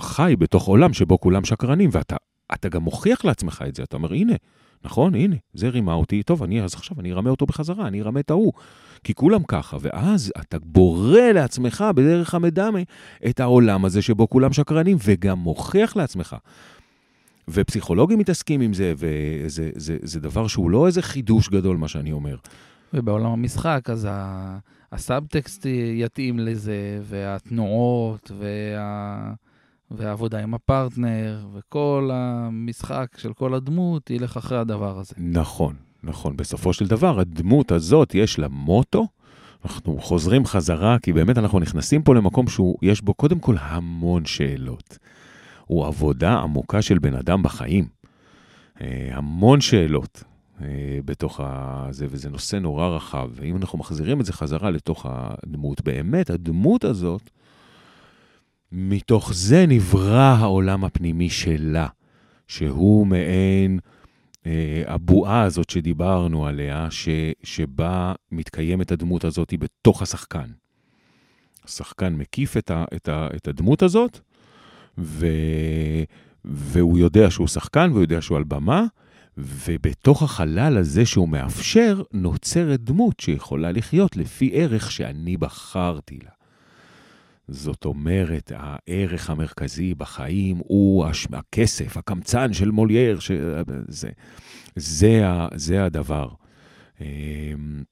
חי 0.00 0.34
בתוך 0.38 0.66
עולם 0.66 0.92
שבו 0.92 1.20
כולם 1.20 1.44
שקרנים, 1.44 1.90
ואתה 1.92 2.16
אתה 2.54 2.68
גם 2.68 2.82
מוכיח 2.82 3.24
לעצמך 3.24 3.64
את 3.68 3.74
זה. 3.74 3.82
אתה 3.82 3.96
אומר, 3.96 4.12
הנה, 4.12 4.34
נכון, 4.84 5.14
הנה, 5.14 5.36
זה 5.54 5.68
רימה 5.68 5.92
אותי, 5.92 6.22
טוב, 6.22 6.42
אני, 6.42 6.62
אז 6.62 6.74
עכשיו 6.74 7.00
אני 7.00 7.12
ארמה 7.12 7.30
אותו 7.30 7.46
בחזרה, 7.46 7.86
אני 7.86 8.02
ארמה 8.02 8.20
את 8.20 8.30
ההוא. 8.30 8.52
כי 9.04 9.14
כולם 9.14 9.42
ככה, 9.48 9.76
ואז 9.80 10.32
אתה 10.40 10.58
בורא 10.62 11.20
לעצמך 11.20 11.84
בדרך 11.94 12.34
המדמה 12.34 12.78
את 13.26 13.40
העולם 13.40 13.84
הזה 13.84 14.02
שבו 14.02 14.28
כולם 14.28 14.52
שקרנים, 14.52 14.96
וגם 15.04 15.38
מוכיח 15.38 15.96
לעצמך. 15.96 16.36
ופסיכולוגים 17.52 18.18
מתעסקים 18.18 18.60
עם 18.60 18.72
זה, 18.72 18.92
וזה 18.96 19.70
זה, 19.76 19.96
זה 20.02 20.20
דבר 20.20 20.46
שהוא 20.46 20.70
לא 20.70 20.86
איזה 20.86 21.02
חידוש 21.02 21.48
גדול, 21.48 21.76
מה 21.76 21.88
שאני 21.88 22.12
אומר. 22.12 22.36
ובעולם 22.94 23.30
המשחק, 23.30 23.90
אז 23.90 24.06
ה... 24.10 24.58
הסאבטקסט 24.92 25.66
יתאים 25.94 26.38
לזה, 26.38 26.98
והתנועות, 27.02 28.30
וה... 28.38 29.32
והעבודה 29.90 30.42
עם 30.42 30.54
הפרטנר, 30.54 31.46
וכל 31.54 32.10
המשחק 32.12 33.06
של 33.16 33.32
כל 33.32 33.54
הדמות 33.54 34.10
ילך 34.10 34.36
אחרי 34.36 34.58
הדבר 34.58 34.98
הזה. 34.98 35.14
נכון, 35.18 35.74
נכון. 36.02 36.36
בסופו 36.36 36.72
של 36.72 36.86
דבר, 36.86 37.20
הדמות 37.20 37.72
הזאת, 37.72 38.14
יש 38.14 38.38
לה 38.38 38.48
מוטו. 38.48 39.06
אנחנו 39.64 39.98
חוזרים 40.00 40.46
חזרה, 40.46 40.96
כי 41.02 41.12
באמת 41.12 41.38
אנחנו 41.38 41.60
נכנסים 41.60 42.02
פה 42.02 42.14
למקום 42.14 42.46
שיש 42.48 43.02
בו 43.02 43.14
קודם 43.14 43.38
כל 43.38 43.56
המון 43.58 44.24
שאלות. 44.24 44.98
הוא 45.70 45.86
עבודה 45.86 46.38
עמוקה 46.38 46.82
של 46.82 46.98
בן 46.98 47.14
אדם 47.14 47.42
בחיים. 47.42 47.88
אה, 48.80 49.10
המון 49.12 49.60
שאלות 49.60 50.24
אה, 50.62 50.66
בתוך 51.04 51.40
זה, 51.90 52.06
וזה 52.08 52.30
נושא 52.30 52.56
נורא 52.56 52.88
רחב. 52.88 53.30
ואם 53.34 53.56
אנחנו 53.56 53.78
מחזירים 53.78 54.20
את 54.20 54.26
זה 54.26 54.32
חזרה 54.32 54.70
לתוך 54.70 55.06
הדמות, 55.08 55.80
באמת, 55.80 56.30
הדמות 56.30 56.84
הזאת, 56.84 57.30
מתוך 58.72 59.32
זה 59.34 59.64
נברא 59.68 60.36
העולם 60.38 60.84
הפנימי 60.84 61.30
שלה, 61.30 61.86
שהוא 62.48 63.06
מעין 63.06 63.78
אה, 64.46 64.82
הבועה 64.86 65.42
הזאת 65.42 65.70
שדיברנו 65.70 66.46
עליה, 66.46 66.90
ש, 66.90 67.08
שבה 67.42 68.12
מתקיימת 68.32 68.92
הדמות 68.92 69.24
הזאת 69.24 69.54
בתוך 69.58 70.02
השחקן. 70.02 70.50
השחקן 71.64 72.14
מקיף 72.14 72.56
את, 72.56 72.70
ה, 72.70 72.84
את, 72.96 73.08
ה, 73.08 73.28
את 73.36 73.48
הדמות 73.48 73.82
הזאת, 73.82 74.20
ו, 75.00 75.26
והוא 76.44 76.98
יודע 76.98 77.30
שהוא 77.30 77.48
שחקן 77.48 77.88
והוא 77.90 78.02
יודע 78.02 78.22
שהוא 78.22 78.36
על 78.36 78.44
במה, 78.44 78.86
ובתוך 79.36 80.22
החלל 80.22 80.76
הזה 80.76 81.06
שהוא 81.06 81.28
מאפשר, 81.28 82.02
נוצרת 82.12 82.80
דמות 82.80 83.20
שיכולה 83.20 83.72
לחיות 83.72 84.16
לפי 84.16 84.50
ערך 84.54 84.92
שאני 84.92 85.36
בחרתי 85.36 86.18
לה. 86.24 86.30
זאת 87.48 87.84
אומרת, 87.84 88.52
הערך 88.54 89.30
המרכזי 89.30 89.94
בחיים 89.94 90.56
הוא 90.58 91.06
הכסף, 91.32 91.96
הקמצן 91.96 92.52
של 92.52 92.70
מולייר, 92.70 93.18
ש... 93.18 93.30
זה, 93.88 94.10
זה, 94.76 95.22
זה 95.54 95.84
הדבר. 95.84 96.28
אמ, 97.00 97.82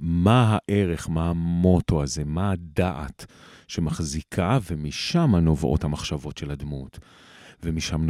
מה 0.00 0.58
הערך, 0.68 1.08
מה 1.08 1.30
המוטו 1.30 2.02
הזה, 2.02 2.24
מה 2.24 2.50
הדעת 2.50 3.26
שמחזיקה, 3.72 4.58
ומשם 4.70 5.36
נובעות 5.36 5.84
המחשבות 5.84 6.38
של 6.38 6.50
הדמות. 6.50 6.98
ומשם 7.64 8.06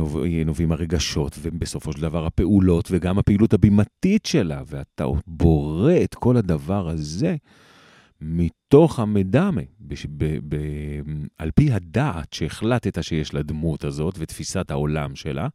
נובעים 0.46 0.72
הרגשות, 0.72 1.38
ובסופו 1.42 1.92
של 1.92 2.02
דבר 2.02 2.26
הפעולות, 2.26 2.88
וגם 2.90 3.18
הפעילות 3.18 3.52
הבימתית 3.52 4.26
שלה, 4.26 4.62
ואתה 4.66 5.04
בורא 5.26 5.92
את 6.04 6.14
כל 6.14 6.36
הדבר 6.36 6.88
הזה 6.88 7.36
מתוך 8.20 8.98
המדמה, 8.98 9.60
על 11.38 11.50
פי 11.54 11.72
הדעת 11.72 12.32
שהחלטת 12.32 13.04
שיש 13.04 13.34
לדמות 13.34 13.84
הזאת 13.84 14.14
ותפיסת 14.18 14.70
העולם 14.70 15.16
שלה, 15.16 15.48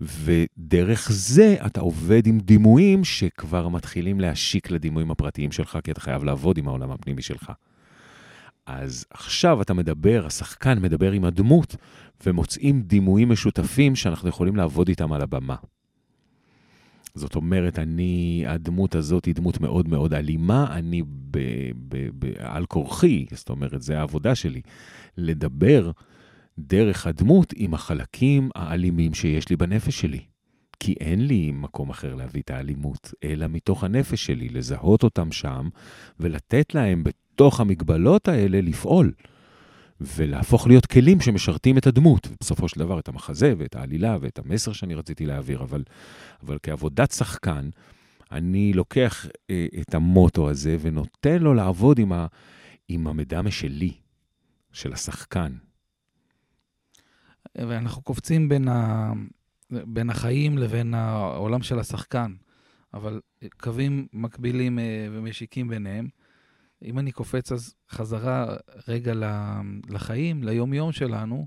ודרך 0.00 1.08
זה 1.12 1.56
אתה 1.66 1.80
עובד 1.80 2.26
עם 2.26 2.38
דימויים 2.38 3.04
שכבר 3.04 3.68
מתחילים 3.68 4.20
להשיק 4.20 4.70
לדימויים 4.70 5.10
הפרטיים 5.10 5.52
שלך, 5.52 5.78
כי 5.84 5.90
אתה 5.90 6.00
חייב 6.00 6.24
לעבוד 6.24 6.58
עם 6.58 6.68
העולם 6.68 6.90
הפנימי 6.90 7.22
שלך. 7.22 7.52
אז 8.66 9.06
עכשיו 9.10 9.62
אתה 9.62 9.74
מדבר, 9.74 10.26
השחקן 10.26 10.82
מדבר 10.82 11.12
עם 11.12 11.24
הדמות, 11.24 11.76
ומוצאים 12.26 12.82
דימויים 12.82 13.28
משותפים 13.28 13.96
שאנחנו 13.96 14.28
יכולים 14.28 14.56
לעבוד 14.56 14.88
איתם 14.88 15.12
על 15.12 15.22
הבמה. 15.22 15.56
זאת 17.14 17.34
אומרת, 17.34 17.78
אני, 17.78 18.44
הדמות 18.46 18.94
הזאת 18.94 19.24
היא 19.24 19.34
דמות 19.34 19.60
מאוד 19.60 19.88
מאוד 19.88 20.14
אלימה, 20.14 20.66
אני 20.76 21.02
ב, 21.02 21.38
ב, 21.88 22.08
ב, 22.18 22.32
על 22.38 22.66
כורחי, 22.66 23.26
זאת 23.30 23.50
אומרת, 23.50 23.82
זה 23.82 23.98
העבודה 23.98 24.34
שלי, 24.34 24.60
לדבר 25.16 25.90
דרך 26.58 27.06
הדמות 27.06 27.52
עם 27.56 27.74
החלקים 27.74 28.50
האלימים 28.54 29.14
שיש 29.14 29.48
לי 29.48 29.56
בנפש 29.56 30.00
שלי. 30.00 30.20
כי 30.80 30.94
אין 31.00 31.26
לי 31.26 31.52
מקום 31.54 31.90
אחר 31.90 32.14
להביא 32.14 32.42
את 32.42 32.50
האלימות, 32.50 33.14
אלא 33.24 33.46
מתוך 33.46 33.84
הנפש 33.84 34.26
שלי, 34.26 34.48
לזהות 34.48 35.02
אותם 35.02 35.32
שם 35.32 35.68
ולתת 36.20 36.74
להם 36.74 37.04
בתוך 37.34 37.60
המגבלות 37.60 38.28
האלה 38.28 38.60
לפעול. 38.60 39.12
ולהפוך 40.00 40.66
להיות 40.66 40.86
כלים 40.86 41.20
שמשרתים 41.20 41.78
את 41.78 41.86
הדמות, 41.86 42.26
ובסופו 42.26 42.68
של 42.68 42.80
דבר 42.80 42.98
את 42.98 43.08
המחזה 43.08 43.54
ואת 43.58 43.74
העלילה 43.74 44.16
ואת 44.20 44.38
המסר 44.38 44.72
שאני 44.72 44.94
רציתי 44.94 45.26
להעביר, 45.26 45.62
אבל, 45.62 45.82
אבל 46.42 46.58
כעבודת 46.62 47.10
שחקן, 47.10 47.70
אני 48.32 48.72
לוקח 48.72 49.26
אה, 49.50 49.66
את 49.80 49.94
המוטו 49.94 50.50
הזה 50.50 50.76
ונותן 50.80 51.42
לו 51.42 51.54
לעבוד 51.54 51.98
עם, 51.98 52.12
ה, 52.12 52.26
עם 52.88 53.06
המדמה 53.06 53.50
שלי, 53.50 53.92
של 54.72 54.92
השחקן. 54.92 55.52
ואנחנו 57.58 58.02
קופצים 58.02 58.48
בין, 58.48 58.68
ה, 58.68 59.12
בין 59.70 60.10
החיים 60.10 60.58
לבין 60.58 60.94
העולם 60.94 61.62
של 61.62 61.78
השחקן, 61.78 62.34
אבל 62.94 63.20
קווים 63.60 64.06
מקבילים 64.12 64.78
אה, 64.78 65.06
ומשיקים 65.12 65.68
ביניהם. 65.68 66.08
אם 66.84 66.98
אני 66.98 67.12
קופץ 67.12 67.52
אז 67.52 67.74
חזרה 67.90 68.56
רגע 68.88 69.12
לחיים, 69.88 70.44
ליום-יום 70.44 70.92
שלנו, 70.92 71.46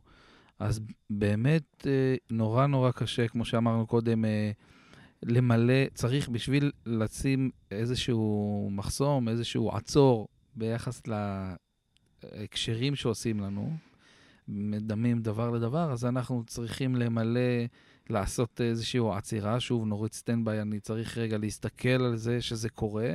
אז 0.59 0.79
באמת 1.09 1.87
אה, 1.87 2.15
נורא 2.31 2.67
נורא 2.67 2.91
קשה, 2.91 3.27
כמו 3.27 3.45
שאמרנו 3.45 3.87
קודם, 3.87 4.25
אה, 4.25 4.51
למלא, 5.23 5.85
צריך 5.93 6.29
בשביל 6.29 6.71
לשים 6.85 7.49
איזשהו 7.71 8.69
מחסום, 8.71 9.29
איזשהו 9.29 9.71
עצור 9.71 10.27
ביחס 10.55 11.01
להקשרים 12.23 12.95
שעושים 12.95 13.39
לנו, 13.39 13.73
מדמים 14.47 15.21
דבר 15.21 15.49
לדבר, 15.49 15.91
אז 15.91 16.05
אנחנו 16.05 16.43
צריכים 16.47 16.95
למלא, 16.95 17.65
לעשות 18.09 18.61
איזושהי 18.61 19.01
עצירה. 19.13 19.59
שוב, 19.59 19.85
נוריד 19.85 20.13
סטנדביי, 20.13 20.61
אני 20.61 20.79
צריך 20.79 21.17
רגע 21.17 21.37
להסתכל 21.37 21.89
על 21.89 22.15
זה 22.15 22.41
שזה 22.41 22.69
קורה. 22.69 23.13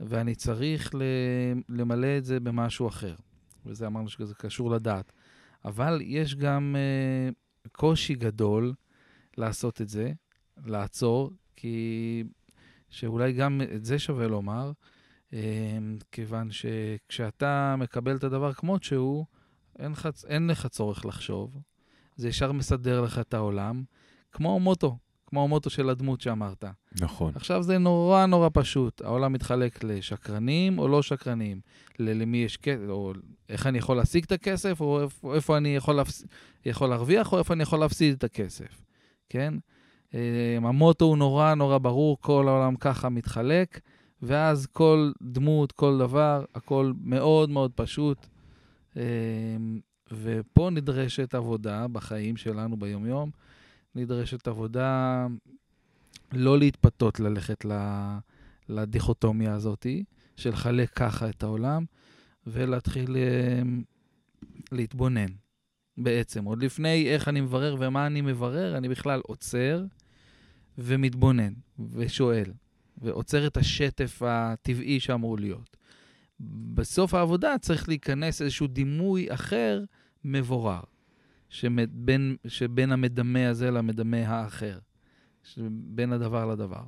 ואני 0.00 0.34
צריך 0.34 0.94
למלא 1.68 2.18
את 2.18 2.24
זה 2.24 2.40
במשהו 2.40 2.88
אחר. 2.88 3.14
וזה 3.66 3.86
אמרנו 3.86 4.08
שזה 4.08 4.34
קשור 4.34 4.70
לדעת. 4.70 5.12
אבל 5.64 6.00
יש 6.04 6.34
גם 6.34 6.76
uh, 6.76 7.68
קושי 7.72 8.14
גדול 8.14 8.74
לעשות 9.36 9.80
את 9.80 9.88
זה, 9.88 10.12
לעצור, 10.66 11.30
כי 11.56 12.24
שאולי 12.88 13.32
גם 13.32 13.60
את 13.74 13.84
זה 13.84 13.98
שווה 13.98 14.26
לומר, 14.26 14.72
uh, 15.30 15.34
כיוון 16.12 16.48
שכשאתה 16.50 17.74
מקבל 17.78 18.16
את 18.16 18.24
הדבר 18.24 18.52
כמות 18.52 18.82
שהוא, 18.82 19.26
אין, 19.78 19.94
חצ... 19.94 20.24
אין 20.24 20.46
לך 20.46 20.66
צורך 20.66 21.06
לחשוב. 21.06 21.58
זה 22.16 22.28
ישר 22.28 22.52
מסדר 22.52 23.00
לך 23.00 23.18
את 23.18 23.34
העולם, 23.34 23.84
כמו 24.32 24.60
מוטו. 24.60 24.98
כמו 25.28 25.44
המוטו 25.44 25.70
של 25.70 25.90
הדמות 25.90 26.20
שאמרת. 26.20 26.64
נכון. 27.00 27.32
עכשיו 27.34 27.62
זה 27.62 27.78
נורא 27.78 28.26
נורא 28.26 28.48
פשוט. 28.52 29.02
העולם 29.02 29.32
מתחלק 29.32 29.84
לשקרנים 29.84 30.78
או 30.78 30.88
לא 30.88 31.02
שקרנים. 31.02 31.60
למי 31.98 32.38
יש 32.38 32.56
כסף, 32.56 32.88
או 32.88 33.12
איך 33.48 33.66
אני 33.66 33.78
יכול 33.78 33.96
להשיג 33.96 34.24
את 34.24 34.32
הכסף, 34.32 34.80
או 34.80 35.02
איפה, 35.02 35.34
איפה 35.34 35.56
אני 35.56 35.76
יכול, 35.76 35.94
להפס... 35.94 36.24
יכול 36.66 36.88
להרוויח, 36.88 37.32
או 37.32 37.38
איפה 37.38 37.54
אני 37.54 37.62
יכול 37.62 37.78
להפסיד 37.78 38.14
את 38.14 38.24
הכסף, 38.24 38.82
כן? 39.28 39.54
אמ, 40.14 40.66
המוטו 40.66 41.04
הוא 41.04 41.18
נורא 41.18 41.54
נורא 41.54 41.78
ברור, 41.78 42.18
כל 42.20 42.48
העולם 42.48 42.76
ככה 42.76 43.08
מתחלק, 43.08 43.80
ואז 44.22 44.66
כל 44.66 45.12
דמות, 45.22 45.72
כל 45.72 45.98
דבר, 45.98 46.44
הכל 46.54 46.92
מאוד 47.00 47.50
מאוד 47.50 47.72
פשוט. 47.74 48.26
אמ, 48.96 49.02
ופה 50.12 50.70
נדרשת 50.70 51.34
עבודה 51.34 51.88
בחיים 51.88 52.36
שלנו 52.36 52.76
ביומיום. 52.76 53.30
נדרשת 53.94 54.48
עבודה 54.48 55.26
לא 56.32 56.58
להתפתות 56.58 57.20
ללכת 57.20 57.64
לדיכוטומיה 58.68 59.54
הזאת, 59.54 59.86
של 60.36 60.50
לחלק 60.50 60.90
ככה 60.90 61.28
את 61.28 61.42
העולם, 61.42 61.84
ולהתחיל 62.46 63.16
אה, 63.16 63.62
להתבונן 64.72 65.32
בעצם. 65.96 66.44
עוד 66.44 66.62
לפני 66.62 67.08
איך 67.08 67.28
אני 67.28 67.40
מברר 67.40 67.76
ומה 67.78 68.06
אני 68.06 68.20
מברר, 68.20 68.76
אני 68.76 68.88
בכלל 68.88 69.20
עוצר 69.26 69.84
ומתבונן 70.78 71.52
ושואל, 71.92 72.52
ועוצר 72.98 73.46
את 73.46 73.56
השטף 73.56 74.22
הטבעי 74.26 75.00
שאמור 75.00 75.38
להיות. 75.38 75.76
בסוף 76.74 77.14
העבודה 77.14 77.58
צריך 77.58 77.88
להיכנס 77.88 78.42
איזשהו 78.42 78.66
דימוי 78.66 79.34
אחר, 79.34 79.84
מבורר, 80.24 80.80
שבין, 81.48 82.36
שבין 82.46 82.92
המדמה 82.92 83.48
הזה 83.48 83.70
למדמה 83.70 84.16
האחר, 84.16 84.78
בין 85.70 86.12
הדבר 86.12 86.46
לדבר. 86.46 86.82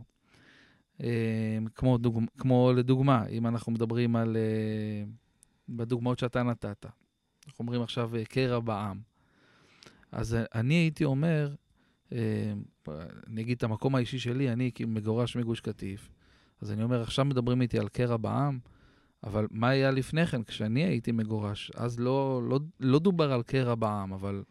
אה, 1.03 1.59
כמו, 1.75 1.99
דוג, 1.99 2.25
כמו 2.38 2.73
לדוגמה, 2.77 3.27
אם 3.27 3.46
אנחנו 3.46 3.73
מדברים 3.73 4.16
על, 4.16 4.37
אה, 4.37 5.05
בדוגמאות 5.68 6.18
שאתה 6.18 6.42
נתת, 6.42 6.87
אנחנו 7.46 7.62
אומרים 7.62 7.83
עכשיו 7.83 8.16
אה, 8.16 8.25
קרע 8.25 8.61
בעם. 8.61 9.01
אז 10.12 10.37
אני 10.55 10.75
הייתי 10.75 11.05
אומר, 11.05 11.55
אני 13.27 13.40
אגיד 13.40 13.57
את 13.57 13.62
המקום 13.62 13.94
האישי 13.94 14.18
שלי, 14.18 14.53
אני 14.53 14.70
מגורש 14.87 15.37
מגוש 15.37 15.61
קטיף, 15.61 16.11
אז 16.61 16.73
אני 16.73 16.83
אומר, 16.83 17.03
עכשיו 17.03 17.25
מדברים 17.25 17.62
איתי 17.62 17.79
על 17.79 17.88
קרע 17.88 18.16
בעם, 18.16 18.59
אבל 19.24 19.46
מה 19.50 19.68
היה 19.68 19.90
לפני 19.90 20.26
כן, 20.26 20.42
כשאני 20.42 20.85
הייתי 20.85 21.12
מגורש? 21.12 21.70
אז 21.74 22.00
לא, 22.00 22.42
לא, 22.48 22.61
לא 22.80 22.98
דובר 22.98 23.33
על 23.33 23.42
קרע 23.42 23.74
בעם, 23.74 24.12
אבל 24.12 24.42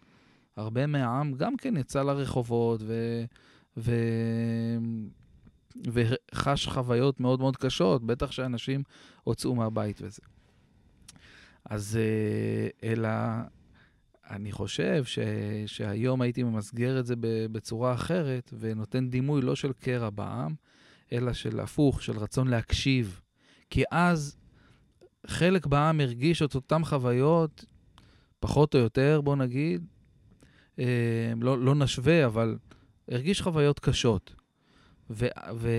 הרבה 0.58 0.88
מהעם 0.88 1.34
גם 1.34 1.58
כן 1.58 1.78
יצא 1.78 2.04
לרחובות 2.04 2.82
ו, 2.84 3.24
ו, 3.78 3.92
וחש 5.94 6.68
חוויות 6.68 7.20
מאוד 7.20 7.40
מאוד 7.40 7.58
קשות, 7.58 8.04
בטח 8.04 8.32
שאנשים 8.32 8.84
הוצאו 9.24 9.56
מהבית 9.56 10.02
וזה. 10.02 10.22
אז 11.66 12.00
אה, 12.02 12.90
אלא, 12.90 13.10
אני 14.30 14.52
חושב 14.52 15.04
ש, 15.06 15.20
שהיום 15.66 16.22
הייתי 16.22 16.44
ממסגר 16.44 17.00
את 17.00 17.06
זה 17.06 17.14
בצורה 17.52 17.94
אחרת, 17.94 18.54
ונותן 18.60 19.10
דימוי 19.10 19.42
לא 19.42 19.56
של 19.56 19.74
קרע 19.74 20.10
בעם, 20.10 20.56
אלא 21.12 21.34
של 21.34 21.60
הפוך, 21.60 22.04
של 22.04 22.18
רצון 22.18 22.48
להקשיב. 22.48 23.22
כי 23.70 23.84
אז 23.92 24.39
חלק 25.28 25.66
בעם 25.66 26.00
הרגיש 26.00 26.42
את 26.42 26.56
אותן 26.56 26.84
חוויות, 26.84 27.66
פחות 28.40 28.76
או 28.76 28.80
יותר, 28.80 29.22
בוא 29.24 29.36
נגיד, 29.36 29.86
אה, 30.80 31.34
לא, 31.42 31.60
לא 31.60 31.76
נשווה, 31.76 32.26
אבל 32.26 32.58
הרגיש 33.08 33.42
חוויות 33.42 33.80
קשות. 33.80 34.36
ו, 35.10 35.28
ו, 35.56 35.70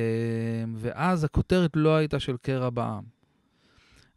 ואז 0.76 1.24
הכותרת 1.24 1.70
לא 1.74 1.96
הייתה 1.96 2.20
של 2.20 2.36
קרע 2.36 2.70
בעם. 2.70 3.04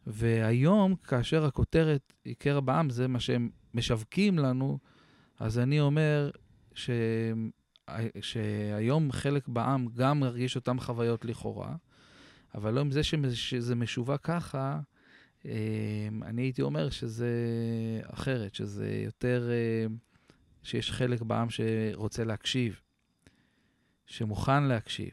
והיום, 0.06 0.94
כאשר 0.94 1.44
הכותרת 1.44 2.12
היא 2.24 2.34
קרע 2.38 2.60
בעם, 2.60 2.90
זה 2.90 3.08
מה 3.08 3.20
שהם 3.20 3.50
משווקים 3.74 4.38
לנו, 4.38 4.78
אז 5.40 5.58
אני 5.58 5.80
אומר 5.80 6.30
ש, 6.74 6.90
שהיום 8.20 9.12
חלק 9.12 9.48
בעם 9.48 9.86
גם 9.94 10.22
הרגיש 10.22 10.56
אותן 10.56 10.80
חוויות 10.80 11.24
לכאורה, 11.24 11.76
אבל 12.54 12.74
לא 12.74 12.80
עם 12.80 12.90
זה 12.90 13.02
שזה 13.02 13.74
משווק 13.74 14.20
ככה, 14.22 14.80
אני 16.22 16.42
הייתי 16.42 16.62
אומר 16.62 16.90
שזה 16.90 17.30
אחרת, 18.02 18.54
שזה 18.54 19.02
יותר, 19.04 19.50
אמ, 19.86 19.96
שיש 20.62 20.92
חלק 20.92 21.22
בעם 21.22 21.48
שרוצה 21.50 22.24
להקשיב, 22.24 22.80
שמוכן 24.06 24.62
להקשיב. 24.62 25.10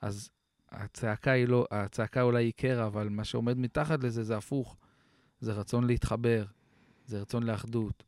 אז 0.00 0.30
הצעקה 0.70 1.30
היא 1.30 1.48
לא, 1.48 1.66
הצעקה 1.70 2.22
אולי 2.22 2.44
היא 2.44 2.52
קרע, 2.56 2.86
אבל 2.86 3.08
מה 3.08 3.24
שעומד 3.24 3.58
מתחת 3.58 4.04
לזה 4.04 4.22
זה 4.22 4.36
הפוך. 4.36 4.76
זה 5.40 5.52
רצון 5.52 5.86
להתחבר, 5.86 6.44
זה 7.06 7.20
רצון 7.20 7.42
לאחדות. 7.42 8.04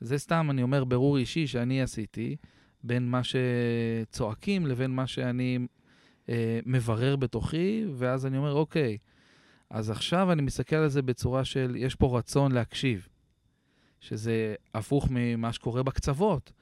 זה 0.00 0.18
סתם, 0.18 0.46
אני 0.50 0.62
אומר, 0.62 0.84
ברור 0.84 1.18
אישי 1.18 1.46
שאני 1.46 1.82
עשיתי 1.82 2.36
בין 2.84 3.08
מה 3.08 3.20
שצועקים 3.24 4.66
לבין 4.66 4.90
מה 4.90 5.06
שאני 5.06 5.58
אה, 6.28 6.60
מברר 6.66 7.16
בתוכי, 7.16 7.84
ואז 7.94 8.26
אני 8.26 8.36
אומר, 8.36 8.52
אוקיי, 8.52 8.98
אז 9.70 9.90
עכשיו 9.90 10.32
אני 10.32 10.42
מסתכל 10.42 10.76
על 10.76 10.88
זה 10.88 11.02
בצורה 11.02 11.44
של, 11.44 11.74
יש 11.78 11.94
פה 11.94 12.18
רצון 12.18 12.52
להקשיב, 12.52 13.08
שזה 14.00 14.54
הפוך 14.74 15.08
ממה 15.10 15.52
שקורה 15.52 15.82
בקצוות. 15.82 16.52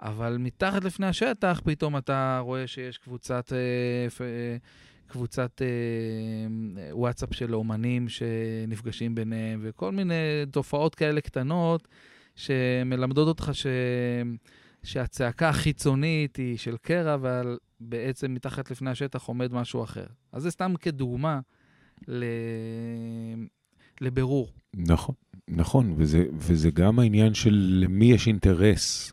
אבל 0.00 0.36
מתחת 0.38 0.84
לפני 0.84 1.06
השטח, 1.06 1.60
פתאום 1.64 1.96
אתה 1.96 2.40
רואה 2.44 2.66
שיש 2.66 2.98
קבוצת, 2.98 3.52
אה, 3.52 4.26
אה, 4.26 4.56
קבוצת 5.06 5.62
אה, 5.62 5.66
וואטסאפ 6.92 7.34
של 7.34 7.54
אומנים 7.54 8.08
שנפגשים 8.08 9.14
ביניהם, 9.14 9.60
וכל 9.62 9.92
מיני 9.92 10.14
תופעות 10.50 10.94
כאלה 10.94 11.20
קטנות 11.20 11.88
שמלמדות 12.36 13.28
אותך 13.28 13.50
ש... 13.52 13.66
שהצעקה 14.82 15.48
החיצונית 15.48 16.36
היא 16.36 16.58
של 16.58 16.76
קרע, 16.76 17.14
אבל 17.14 17.58
בעצם 17.80 18.34
מתחת 18.34 18.70
לפני 18.70 18.90
השטח 18.90 19.22
עומד 19.22 19.52
משהו 19.52 19.84
אחר. 19.84 20.06
אז 20.32 20.42
זה 20.42 20.50
סתם 20.50 20.74
כדוגמה 20.80 21.40
ל... 22.08 22.24
לבירור. 24.00 24.48
נכון, 24.74 25.14
נכון, 25.48 25.94
וזה, 25.96 26.24
וזה 26.32 26.70
גם 26.70 26.98
העניין 26.98 27.34
של 27.34 27.78
למי 27.82 28.12
יש 28.12 28.26
אינטרס. 28.26 29.12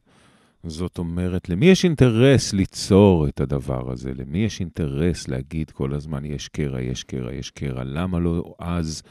זאת 0.64 0.98
אומרת, 0.98 1.50
למי 1.50 1.66
יש 1.66 1.84
אינטרס 1.84 2.54
ליצור 2.54 3.28
את 3.28 3.42
הדבר 3.42 3.92
הזה? 3.92 4.12
למי 4.16 4.38
יש 4.38 4.60
אינטרס 4.60 5.28
להגיד 5.28 5.72
כל 5.72 5.94
הזמן, 5.94 6.26
יש 6.26 6.48
קרע, 6.48 6.82
יש 6.82 7.04
קרע, 7.04 7.34
יש 7.34 7.52
קרע? 7.52 7.84
למה 7.84 8.20
לא 8.20 8.56
אז? 8.60 9.04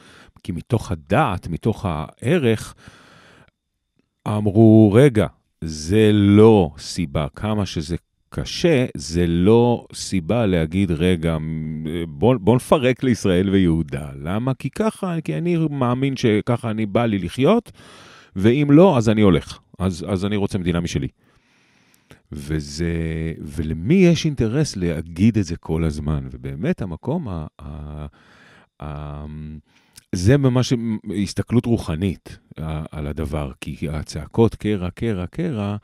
כי 0.43 0.53
מתוך 0.53 0.93
הדעת, 0.93 1.49
מתוך 1.49 1.87
הערך, 1.89 2.75
אמרו, 4.29 4.93
רגע, 4.95 5.27
זה 5.61 6.11
לא 6.13 6.71
סיבה, 6.79 7.27
כמה 7.37 7.67
שזה 7.67 7.97
קשה, 8.31 8.87
זה 8.97 9.27
לא 9.27 9.87
סיבה 9.95 10.47
להגיד, 10.47 10.91
רגע, 10.91 11.37
בוא, 12.09 12.37
בוא 12.41 12.57
נפרק 12.57 13.03
לישראל 13.03 13.51
ויהודה. 13.51 14.09
למה? 14.23 14.55
כי 14.55 14.71
ככה, 14.71 15.21
כי 15.25 15.39
אני 15.39 15.57
מאמין 15.71 16.17
שככה 16.17 16.71
אני 16.71 16.87
בא 16.87 17.07
לי 17.07 17.19
לחיות, 17.19 17.73
ואם 18.37 18.69
לא, 18.71 18.99
אז 18.99 19.09
אני 19.09 19.21
הולך. 19.21 19.59
אז, 19.79 20.07
אז 20.09 20.25
אני 20.25 20.37
רוצה 20.37 20.59
מדינה 20.59 20.81
משלי. 20.81 21.09
וזה, 22.33 22.93
ולמי 23.41 23.95
יש 23.95 24.25
אינטרס 24.25 24.77
להגיד 24.77 25.39
את 25.39 25.45
זה 25.45 25.57
כל 25.57 25.85
הזמן? 25.85 26.29
ובאמת, 26.31 26.83
המקום, 26.83 27.29
ה, 27.29 27.47
ה, 27.59 28.07
ה, 28.83 29.25
זה 30.13 30.37
ממש 30.37 30.73
הסתכלות 31.23 31.67
רוחנית 31.67 32.39
על 32.93 33.07
הדבר, 33.07 33.53
כי 33.61 33.89
הצעקות 33.89 34.55
קרע, 34.55 34.91
קרע, 34.91 35.27
קרע, 35.27 35.77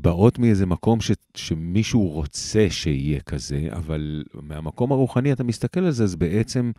באות 0.00 0.38
מאיזה 0.38 0.66
מקום 0.66 1.00
ש, 1.00 1.10
שמישהו 1.34 2.08
רוצה 2.08 2.66
שיהיה 2.70 3.20
כזה, 3.20 3.68
אבל 3.72 4.24
מהמקום 4.42 4.92
הרוחני 4.92 5.32
אתה 5.32 5.44
מסתכל 5.44 5.80
על 5.80 5.90
זה, 5.90 6.04
אז 6.04 6.14
בעצם 6.14 6.72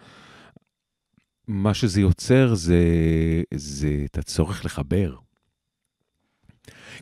מה 1.48 1.74
שזה 1.74 2.02
יוצר 2.02 2.54
זה, 2.54 2.84
זה 3.54 4.02
את 4.06 4.18
הצורך 4.18 4.66
לחבר. 4.66 5.16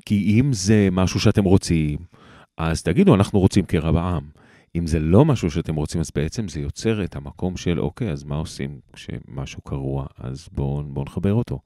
כי 0.05 0.39
אם 0.39 0.53
זה 0.53 0.89
משהו 0.91 1.19
שאתם 1.19 1.43
רוצים, 1.43 1.97
אז 2.57 2.84
תגידו, 2.84 3.15
אנחנו 3.15 3.39
רוצים 3.39 3.65
קרע 3.65 3.91
בעם. 3.91 4.29
אם 4.75 4.88
זה 4.88 4.99
לא 4.99 5.25
משהו 5.25 5.51
שאתם 5.51 5.75
רוצים, 5.75 6.01
אז 6.01 6.12
בעצם 6.15 6.47
זה 6.47 6.60
יוצר 6.60 7.03
את 7.03 7.15
המקום 7.15 7.57
של, 7.57 7.79
אוקיי, 7.79 8.12
אז 8.12 8.23
מה 8.23 8.36
עושים 8.36 8.79
כשמשהו 8.93 9.62
קרוע? 9.62 10.05
אז 10.17 10.49
בואו 10.51 10.84
בוא 10.84 11.05
נחבר 11.05 11.34
אותו, 11.34 11.60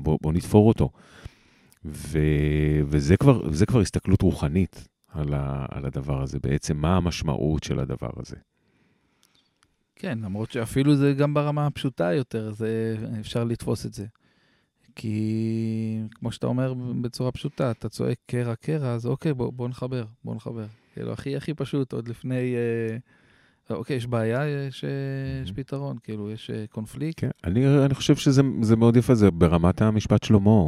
בואו 0.00 0.18
בוא 0.22 0.32
נתפור 0.32 0.68
אותו. 0.68 0.90
ו, 1.84 2.18
וזה 2.86 3.16
כבר, 3.16 3.42
כבר 3.66 3.80
הסתכלות 3.80 4.22
רוחנית 4.22 4.88
על, 5.08 5.34
ה, 5.34 5.66
על 5.68 5.86
הדבר 5.86 6.22
הזה, 6.22 6.38
בעצם 6.38 6.76
מה 6.76 6.96
המשמעות 6.96 7.62
של 7.62 7.78
הדבר 7.78 8.10
הזה. 8.16 8.36
כן, 9.96 10.18
למרות 10.22 10.50
שאפילו 10.50 10.96
זה 10.96 11.12
גם 11.12 11.34
ברמה 11.34 11.66
הפשוטה 11.66 12.12
יותר, 12.12 12.52
זה, 12.52 12.96
אפשר 13.20 13.44
לתפוס 13.44 13.86
את 13.86 13.94
זה. 13.94 14.06
כי 14.96 16.02
כמו 16.14 16.32
שאתה 16.32 16.46
אומר 16.46 16.74
בצורה 17.00 17.32
פשוטה, 17.32 17.70
אתה 17.70 17.88
צועק 17.88 18.18
קרע 18.26 18.56
קרע, 18.56 18.92
אז 18.92 19.06
אוקיי, 19.06 19.34
בוא, 19.34 19.52
בוא 19.52 19.68
נחבר, 19.68 20.04
בוא 20.24 20.34
נחבר. 20.34 20.66
כאילו, 20.94 21.12
הכי 21.12 21.36
הכי 21.36 21.54
פשוט, 21.54 21.92
עוד 21.92 22.08
לפני... 22.08 22.54
אה, 22.54 22.96
אוקיי, 23.74 23.96
יש 23.96 24.06
בעיה, 24.06 24.48
יש, 24.48 24.84
אה, 24.84 25.42
יש 25.42 25.52
פתרון, 25.52 25.96
כאילו, 26.02 26.30
יש 26.30 26.50
אה, 26.50 26.64
קונפליקט. 26.70 27.20
כן, 27.20 27.30
אני, 27.44 27.84
אני 27.84 27.94
חושב 27.94 28.16
שזה 28.16 28.76
מאוד 28.76 28.96
יפה, 28.96 29.14
זה 29.14 29.30
ברמת 29.30 29.82
המשפט 29.82 30.22
שלמה, 30.22 30.64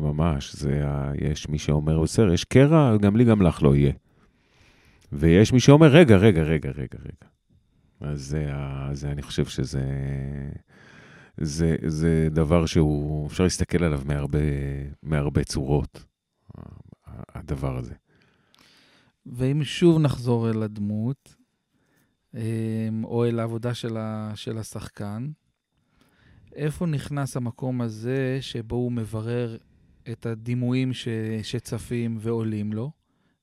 ממש. 0.00 0.54
זה, 0.54 0.82
יש 1.20 1.48
מי 1.48 1.58
שאומר, 1.58 2.02
בסדר, 2.02 2.32
יש 2.32 2.44
קרע, 2.44 2.96
גם 2.96 3.16
לי, 3.16 3.24
גם 3.24 3.42
לך 3.42 3.62
לא 3.62 3.76
יהיה. 3.76 3.92
ויש 5.12 5.52
מי 5.52 5.60
שאומר, 5.60 5.86
רגע, 5.86 6.16
רגע, 6.16 6.42
רגע, 6.42 6.70
רגע, 6.70 6.98
רגע. 6.98 7.28
אז 8.00 8.20
זה, 8.20 8.50
זה 8.92 9.10
אני 9.10 9.22
חושב 9.22 9.44
שזה... 9.44 9.82
זה, 11.36 11.76
זה 11.86 12.28
דבר 12.30 12.66
שהוא, 12.66 13.26
אפשר 13.26 13.44
להסתכל 13.44 13.84
עליו 13.84 14.00
מהרבה, 14.04 14.38
מהרבה 15.02 15.44
צורות, 15.44 16.04
הדבר 17.34 17.76
הזה. 17.76 17.94
ואם 19.26 19.64
שוב 19.64 19.98
נחזור 19.98 20.50
אל 20.50 20.62
הדמות, 20.62 21.36
או 23.04 23.24
אל 23.24 23.40
העבודה 23.40 23.74
של, 23.74 23.96
ה, 23.96 24.32
של 24.34 24.58
השחקן, 24.58 25.30
איפה 26.54 26.86
נכנס 26.86 27.36
המקום 27.36 27.80
הזה 27.80 28.38
שבו 28.40 28.76
הוא 28.76 28.92
מברר 28.92 29.56
את 30.12 30.26
הדימויים 30.26 30.92
ש, 30.92 31.08
שצפים 31.42 32.16
ועולים 32.20 32.72
לו, 32.72 32.90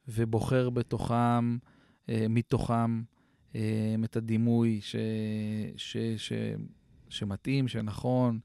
ובוחר 0.08 0.69
בתוכם, 0.69 1.58
אה, 2.10 2.25
מתוכם, 2.30 3.02
אה, 3.56 3.95
את 4.04 4.15
הדימוי 4.15 4.80
ש, 4.82 4.95
ש, 5.78 5.97
ש, 6.17 6.34
שמתאים, 7.10 7.67
שנכון, 7.67 8.39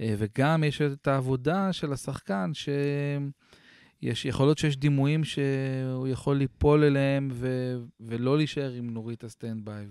אה, 0.00 0.14
וגם 0.18 0.64
יש 0.64 0.82
את 0.82 1.06
העבודה 1.06 1.72
של 1.72 1.92
השחקן, 1.92 2.50
שיש, 4.00 4.24
יכול 4.24 4.46
להיות 4.46 4.58
שיש 4.58 4.76
דימויים 4.76 5.24
שהוא 5.24 6.08
יכול 6.08 6.36
ליפול 6.36 6.84
אליהם 6.84 7.28
ו, 7.32 7.76
ולא 8.00 8.36
להישאר 8.36 8.72
עם 8.72 8.90
נורית 8.90 9.24
הסטנדביי, 9.24 9.86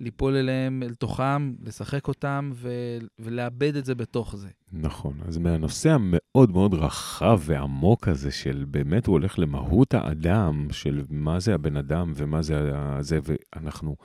וליפול 0.00 0.36
אליהם, 0.36 0.82
אל 0.82 0.94
תוכם, 0.94 1.52
לשחק 1.62 2.08
אותם 2.08 2.50
ו, 2.54 2.70
ולאבד 3.18 3.76
את 3.76 3.84
זה 3.84 3.94
בתוך 3.94 4.36
זה. 4.36 4.48
נכון, 4.72 5.14
אז 5.28 5.38
מהנושא 5.38 5.90
המאוד 5.90 6.50
מאוד 6.50 6.74
רחב 6.74 7.40
ועמוק 7.44 8.08
הזה 8.08 8.30
של 8.30 8.64
באמת 8.68 9.06
הוא 9.06 9.12
הולך 9.12 9.38
למהות 9.38 9.94
האדם, 9.94 10.66
של 10.70 11.02
מה 11.10 11.40
זה 11.40 11.54
הבן 11.54 11.76
אדם 11.76 12.12
ומה 12.16 12.42
זה 12.42 12.72
זה, 13.00 13.18
ואנחנו... 13.22 13.96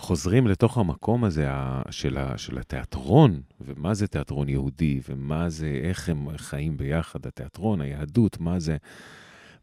חוזרים 0.00 0.46
לתוך 0.46 0.78
המקום 0.78 1.24
הזה 1.24 1.48
של, 1.90 2.18
ה, 2.18 2.38
של 2.38 2.58
התיאטרון, 2.58 3.40
ומה 3.60 3.94
זה 3.94 4.06
תיאטרון 4.06 4.48
יהודי, 4.48 5.00
ומה 5.08 5.48
זה, 5.48 5.80
איך 5.82 6.08
הם 6.08 6.28
חיים 6.36 6.76
ביחד, 6.76 7.26
התיאטרון, 7.26 7.80
היהדות, 7.80 8.40
מה 8.40 8.60
זה, 8.60 8.76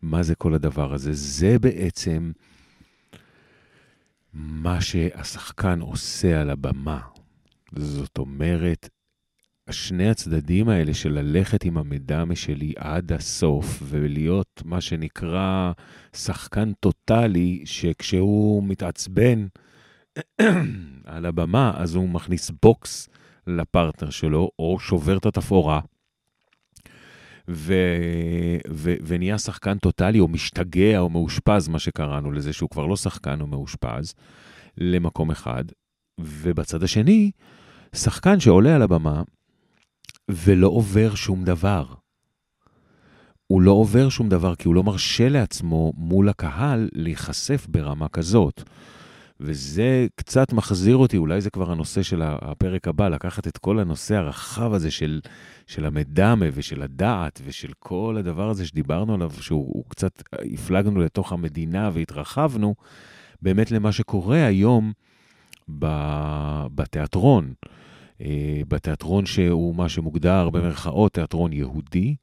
מה 0.01 0.23
זה 0.23 0.35
כל 0.35 0.53
הדבר 0.53 0.93
הזה. 0.93 1.13
זה 1.13 1.59
בעצם 1.59 2.31
מה 4.33 4.81
שהשחקן 4.81 5.79
עושה 5.79 6.41
על 6.41 6.49
הבמה. 6.49 6.99
זאת 7.75 8.17
אומרת, 8.17 8.89
שני 9.69 10.09
הצדדים 10.09 10.69
האלה 10.69 10.93
של 10.93 11.13
ללכת 11.13 11.63
עם 11.63 11.77
המדמה 11.77 12.35
שלי 12.35 12.73
עד 12.77 13.13
הסוף 13.13 13.83
ולהיות 13.83 14.61
מה 14.65 14.81
שנקרא 14.81 15.71
שחקן 16.13 16.73
טוטאלי, 16.79 17.61
שכשהוא 17.65 18.63
מתעצבן, 18.63 19.47
על 21.05 21.25
הבמה, 21.25 21.73
אז 21.75 21.95
הוא 21.95 22.09
מכניס 22.09 22.51
בוקס 22.63 23.09
לפרטנר 23.47 24.09
שלו, 24.09 24.49
או 24.59 24.79
שובר 24.79 25.17
את 25.17 25.25
התפאורה, 25.25 25.79
ו... 27.49 27.73
ו... 28.71 28.93
ונהיה 29.05 29.37
שחקן 29.37 29.77
טוטאלי, 29.77 30.19
או 30.19 30.27
משתגע, 30.27 30.99
או 30.99 31.09
מאושפז, 31.09 31.67
מה 31.67 31.79
שקראנו 31.79 32.31
לזה, 32.31 32.53
שהוא 32.53 32.69
כבר 32.69 32.85
לא 32.85 32.95
שחקן, 32.95 33.39
הוא 33.39 33.49
מאושפז, 33.49 34.13
למקום 34.77 35.31
אחד. 35.31 35.63
ובצד 36.19 36.83
השני, 36.83 37.31
שחקן 37.95 38.39
שעולה 38.39 38.75
על 38.75 38.81
הבמה 38.81 39.23
ולא 40.29 40.67
עובר 40.67 41.15
שום 41.15 41.43
דבר. 41.43 41.85
הוא 43.47 43.61
לא 43.61 43.71
עובר 43.71 44.09
שום 44.09 44.29
דבר 44.29 44.55
כי 44.55 44.67
הוא 44.67 44.75
לא 44.75 44.83
מרשה 44.83 45.29
לעצמו 45.29 45.93
מול 45.97 46.29
הקהל 46.29 46.89
להיחשף 46.93 47.67
ברמה 47.69 48.07
כזאת. 48.07 48.63
וזה 49.39 50.07
קצת 50.15 50.53
מחזיר 50.53 50.97
אותי, 50.97 51.17
אולי 51.17 51.41
זה 51.41 51.49
כבר 51.49 51.71
הנושא 51.71 52.01
של 52.03 52.21
הפרק 52.25 52.87
הבא, 52.87 53.09
לקחת 53.09 53.47
את 53.47 53.57
כל 53.57 53.79
הנושא 53.79 54.15
הרחב 54.15 54.73
הזה 54.73 54.91
של, 54.91 55.21
של 55.67 55.85
המדמה 55.85 56.45
ושל 56.53 56.81
הדעת 56.81 57.41
ושל 57.45 57.71
כל 57.79 58.15
הדבר 58.19 58.49
הזה 58.49 58.67
שדיברנו 58.67 59.13
עליו, 59.13 59.31
שהוא 59.41 59.83
קצת, 59.87 60.23
הפלגנו 60.53 60.99
לתוך 60.99 61.31
המדינה 61.31 61.89
והתרחבנו, 61.93 62.75
באמת 63.41 63.71
למה 63.71 63.91
שקורה 63.91 64.45
היום 64.45 64.91
בתיאטרון. 66.75 67.53
אה, 68.21 68.61
בתיאטרון 68.67 69.25
שהוא 69.25 69.75
מה 69.75 69.89
שמוגדר 69.89 70.49
במרכאות 70.49 71.13
תיאטרון 71.13 71.53
יהודי, 71.53 72.15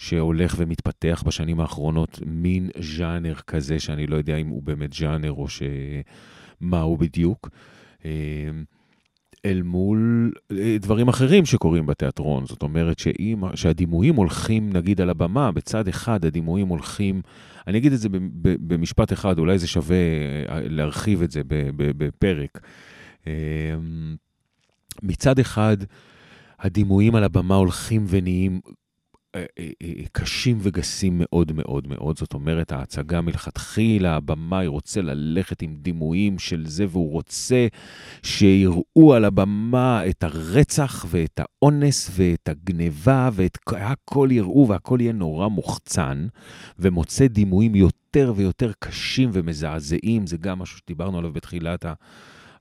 שהולך 0.00 0.54
ומתפתח 0.58 1.22
בשנים 1.26 1.60
האחרונות, 1.60 2.20
מין 2.26 2.70
ז'אנר 2.80 3.34
כזה, 3.34 3.78
שאני 3.78 4.06
לא 4.06 4.16
יודע 4.16 4.36
אם 4.36 4.48
הוא 4.48 4.62
באמת 4.62 4.92
ז'אנר 4.92 5.32
או 5.32 5.48
ש... 5.48 5.62
מהו 6.60 6.96
בדיוק, 6.96 7.50
אה, 8.04 8.10
אל 9.44 9.62
מול 9.62 10.32
אה, 10.52 10.76
דברים 10.80 11.08
אחרים 11.08 11.46
שקורים 11.46 11.86
בתיאטרון. 11.86 12.46
זאת 12.46 12.62
אומרת 12.62 12.98
שאם, 12.98 13.42
שהדימויים 13.54 14.14
הולכים, 14.14 14.72
נגיד, 14.72 15.00
על 15.00 15.10
הבמה, 15.10 15.52
בצד 15.52 15.88
אחד 15.88 16.24
הדימויים 16.24 16.68
הולכים, 16.68 17.22
אני 17.66 17.78
אגיד 17.78 17.92
את 17.92 17.98
זה 17.98 18.08
במשפט 18.42 19.12
אחד, 19.12 19.38
אולי 19.38 19.58
זה 19.58 19.68
שווה 19.68 19.96
אה, 19.96 20.60
להרחיב 20.68 21.22
את 21.22 21.30
זה 21.30 21.40
בפרק. 21.76 22.60
מצד 25.02 25.38
אחד, 25.38 25.76
הדימויים 26.60 27.14
על 27.14 27.24
הבמה 27.24 27.54
הולכים 27.54 28.04
ונהיים 28.08 28.60
קשים 30.12 30.58
וגסים 30.60 31.12
מאוד 31.16 31.52
מאוד 31.52 31.88
מאוד. 31.88 32.18
זאת 32.18 32.34
אומרת, 32.34 32.72
ההצגה 32.72 33.20
מלכתחילה, 33.20 34.16
הבמאי 34.16 34.66
רוצה 34.66 35.02
ללכת 35.02 35.62
עם 35.62 35.76
דימויים 35.76 36.38
של 36.38 36.66
זה, 36.66 36.86
והוא 36.88 37.12
רוצה 37.12 37.66
שיראו 38.22 39.14
על 39.14 39.24
הבמה 39.24 40.06
את 40.08 40.22
הרצח 40.22 41.06
ואת 41.08 41.40
האונס 41.40 42.10
ואת 42.14 42.48
הגניבה, 42.48 43.30
ואת 43.32 43.58
הכל 43.66 44.28
יראו 44.32 44.68
והכל 44.68 44.98
יהיה 45.00 45.12
נורא 45.12 45.48
מוחצן, 45.48 46.26
ומוצא 46.78 47.26
דימויים 47.26 47.74
יותר 47.74 48.32
ויותר 48.36 48.72
קשים 48.78 49.30
ומזעזעים. 49.32 50.26
זה 50.26 50.36
גם 50.36 50.58
משהו 50.58 50.78
שדיברנו 50.78 51.18
עליו 51.18 51.32
בתחילת 51.32 51.84
ה... 51.84 51.92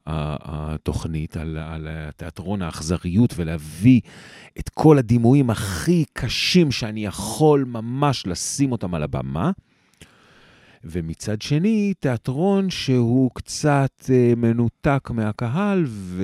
התוכנית, 0.10 1.38
על, 1.38 1.58
על 1.58 1.88
תיאטרון 2.18 2.62
האכזריות, 2.62 3.34
ולהביא 3.36 4.02
את 4.60 4.70
כל 4.70 4.98
הדימויים 4.98 5.50
הכי 5.50 6.06
קשים 6.14 6.72
שאני 6.72 7.06
יכול 7.06 7.66
ממש 7.68 8.28
לשים 8.28 8.72
אותם 8.72 8.94
על 8.96 9.04
הבמה. 9.04 9.52
ומצד 10.84 11.42
שני, 11.42 11.94
תיאטרון 12.00 12.70
שהוא 12.70 13.32
קצת 13.34 14.10
אה, 14.10 14.34
מנותק 14.38 15.10
מהקהל 15.14 15.84
ו... 15.88 16.24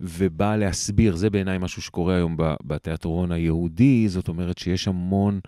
ובא 0.00 0.56
להסביר. 0.56 1.16
זה 1.16 1.30
בעיניי 1.30 1.58
משהו 1.58 1.82
שקורה 1.82 2.14
היום 2.14 2.36
בתיאטרון 2.62 3.32
היהודי, 3.32 4.08
זאת 4.08 4.28
אומרת 4.28 4.58
שיש 4.58 4.88
המון 4.88 5.40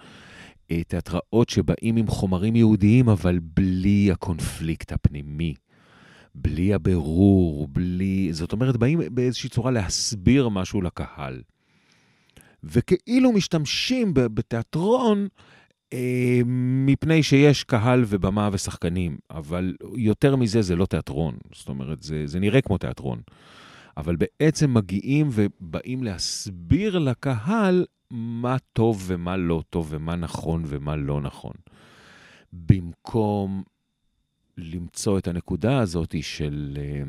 אה, 0.70 0.83
תיאטראות 0.88 1.49
שבאים 1.49 1.97
עם 1.97 2.07
חומרים 2.07 2.57
יהודיים, 2.57 3.09
אבל 3.09 3.38
בלי 3.42 4.11
הקונפליקט 4.12 4.92
הפנימי. 4.92 5.55
בלי 6.35 6.75
הבירור, 6.75 7.68
בלי... 7.68 8.33
זאת 8.33 8.53
אומרת, 8.53 8.77
באים 8.77 9.01
באיזושהי 9.11 9.49
צורה 9.49 9.70
להסביר 9.70 10.49
משהו 10.49 10.83
לקהל. 10.83 11.42
וכאילו 12.64 13.33
משתמשים 13.33 14.14
בתיאטרון 14.14 15.29
אה, 15.92 16.40
מפני 16.87 17.23
שיש 17.23 17.64
קהל 17.64 18.05
ובמה 18.07 18.49
ושחקנים, 18.53 19.18
אבל 19.31 19.75
יותר 19.97 20.37
מזה 20.37 20.62
זה 20.62 20.77
לא 20.77 20.87
תיאטרון. 20.87 21.37
זאת 21.53 21.68
אומרת, 21.68 22.03
זה, 22.03 22.23
זה 22.27 22.40
נראה 22.40 22.61
כמו 22.61 22.79
תיאטרון. 22.79 23.20
אבל 23.97 24.16
בעצם 24.16 24.75
מגיעים 24.75 25.29
ובאים 25.33 26.03
להסביר 26.03 26.99
לקהל 26.99 27.85
מה 28.11 28.57
טוב 28.73 29.05
ומה 29.07 29.37
לא 29.37 29.62
טוב, 29.70 29.87
ומה 29.90 30.16
נכון 30.16 30.62
ומה 30.66 30.97
לא 30.97 31.20
נכון. 31.20 31.53
במקום 32.53 33.62
למצוא 34.59 35.19
את 35.19 35.29
הנקודה 35.29 35.79
הזאת 35.79 36.14
של, 36.23 36.79
אה, 36.81 37.03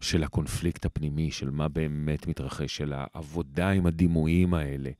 של 0.00 0.22
הקונפליקט 0.22 0.84
הפנימי, 0.84 1.30
של 1.30 1.50
מה 1.50 1.68
באמת 1.68 2.26
מתרחש, 2.26 2.76
של 2.76 2.92
העבודה 2.96 3.70
עם 3.70 3.86
הדימויים 3.86 4.54
האלה, 4.54 4.90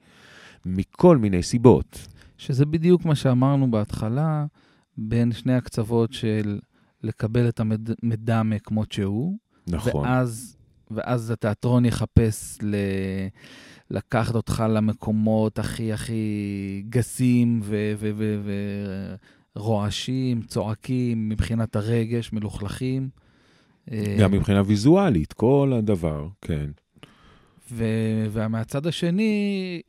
מכל 0.65 1.19
מיני 1.19 1.43
סיבות. 1.43 2.09
שזה 2.39 2.67
בדיוק 2.67 3.05
מה 3.05 3.15
שאמרנו 3.15 3.71
בהתחלה, 3.71 4.47
בין 4.99 5.33
שני 5.33 5.55
הקצוות 5.55 6.13
של 6.13 6.59
לקבל 7.03 7.49
את 7.49 7.61
המדמה 7.61 8.59
כמות 8.59 8.93
שהוא, 8.93 9.39
נכון. 9.67 10.07
ואז, 10.07 10.57
ואז 10.91 11.31
התיאטרון 11.31 11.85
יחפש 11.85 12.59
ל... 12.63 12.77
לקחת 13.91 14.35
אותך 14.35 14.65
למקומות 14.69 15.59
הכי 15.59 15.93
הכי 15.93 16.85
גסים 16.89 17.61
ו- 17.63 17.93
ו- 17.99 18.11
ו- 18.17 18.41
ו- 18.45 19.15
רועשים, 19.57 20.43
צועקים, 20.43 21.29
מבחינת 21.29 21.77
הרגש, 21.77 22.33
מלוכלכים. 22.33 23.09
גם 24.21 24.33
מבחינה 24.33 24.63
ויזואלית, 24.67 25.33
כל 25.33 25.73
הדבר, 25.79 26.29
כן. 26.41 26.71
ו- 27.73 28.27
ומהצד 28.31 28.87
השני, 28.87 29.83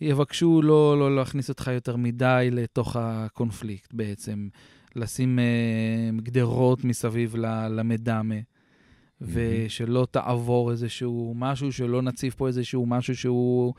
יבקשו 0.00 0.62
לא, 0.62 0.98
לא 0.98 1.16
להכניס 1.16 1.48
אותך 1.48 1.70
יותר 1.74 1.96
מדי 1.96 2.48
לתוך 2.52 2.96
הקונפליקט 2.96 3.94
בעצם, 3.94 4.48
לשים 4.96 5.38
uh, 5.38 6.22
גדרות 6.22 6.84
מסביב 6.84 7.36
למדמה, 7.70 8.34
mm-hmm. 8.34 9.24
ושלא 9.24 10.06
תעבור 10.10 10.70
איזשהו 10.70 11.34
משהו, 11.36 11.72
שלא 11.72 12.02
נציב 12.02 12.34
פה 12.36 12.46
איזשהו 12.46 12.86
משהו 12.86 13.16
שהוא 13.16 13.74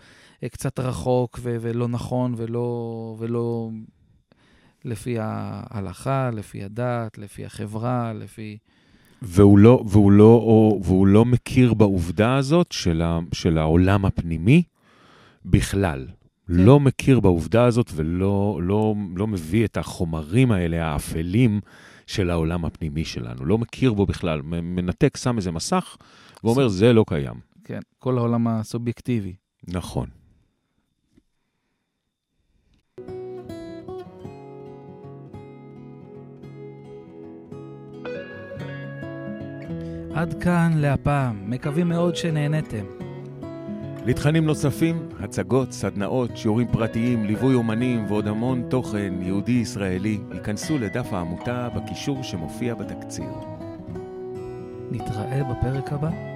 uh, 0.45 0.49
קצת 0.49 0.79
רחוק 0.79 1.39
ו- 1.41 1.57
ולא 1.61 1.87
נכון 1.87 2.33
ולא, 2.37 3.15
ולא 3.19 3.69
לפי 4.85 5.15
ההלכה, 5.19 6.29
לפי 6.33 6.63
הדת, 6.63 7.17
לפי 7.17 7.45
החברה, 7.45 8.13
לפי... 8.13 8.57
והוא 9.21 9.59
לא, 9.59 9.83
והוא 9.87 10.11
לא, 10.11 10.43
והוא 10.83 11.07
לא 11.07 11.25
מכיר 11.25 11.73
בעובדה 11.73 12.35
הזאת 12.35 12.71
של, 12.71 13.01
ה, 13.01 13.19
של 13.33 13.57
העולם 13.57 14.05
הפנימי 14.05 14.63
בכלל. 15.45 16.07
כן. 16.07 16.53
לא 16.53 16.79
מכיר 16.79 17.19
בעובדה 17.19 17.65
הזאת 17.65 17.91
ולא 17.95 18.59
לא, 18.63 18.95
לא 19.15 19.27
מביא 19.27 19.65
את 19.65 19.77
החומרים 19.77 20.51
האלה, 20.51 20.85
האפלים, 20.85 21.59
של 22.07 22.29
העולם 22.29 22.65
הפנימי 22.65 23.05
שלנו. 23.05 23.45
לא 23.45 23.57
מכיר 23.57 23.93
בו 23.93 24.05
בכלל. 24.05 24.41
מנתק, 24.41 25.17
שם 25.17 25.37
איזה 25.37 25.51
מסך 25.51 25.97
ואומר, 26.43 26.67
זה 26.67 26.93
לא 26.93 27.05
קיים. 27.07 27.35
כן, 27.63 27.79
כל 27.99 28.17
העולם 28.17 28.47
הסובייקטיבי. 28.47 29.35
נכון. 29.67 30.07
עד 40.15 40.43
כאן 40.43 40.71
להפעם, 40.75 41.49
מקווים 41.49 41.89
מאוד 41.89 42.15
שנהנתם. 42.15 42.85
לתכנים 44.05 44.45
נוספים, 44.45 45.09
הצגות, 45.19 45.71
סדנאות, 45.71 46.37
שיעורים 46.37 46.67
פרטיים, 46.71 47.25
ליווי 47.25 47.55
אומנים 47.55 48.05
ועוד 48.07 48.27
המון 48.27 48.63
תוכן 48.69 49.13
יהודי-ישראלי, 49.21 50.19
ייכנסו 50.33 50.77
לדף 50.77 51.13
העמותה 51.13 51.69
בקישור 51.75 52.23
שמופיע 52.23 52.75
בתקציר. 52.75 53.29
נתראה 54.91 55.41
בפרק 55.43 55.93
הבא. 55.93 56.32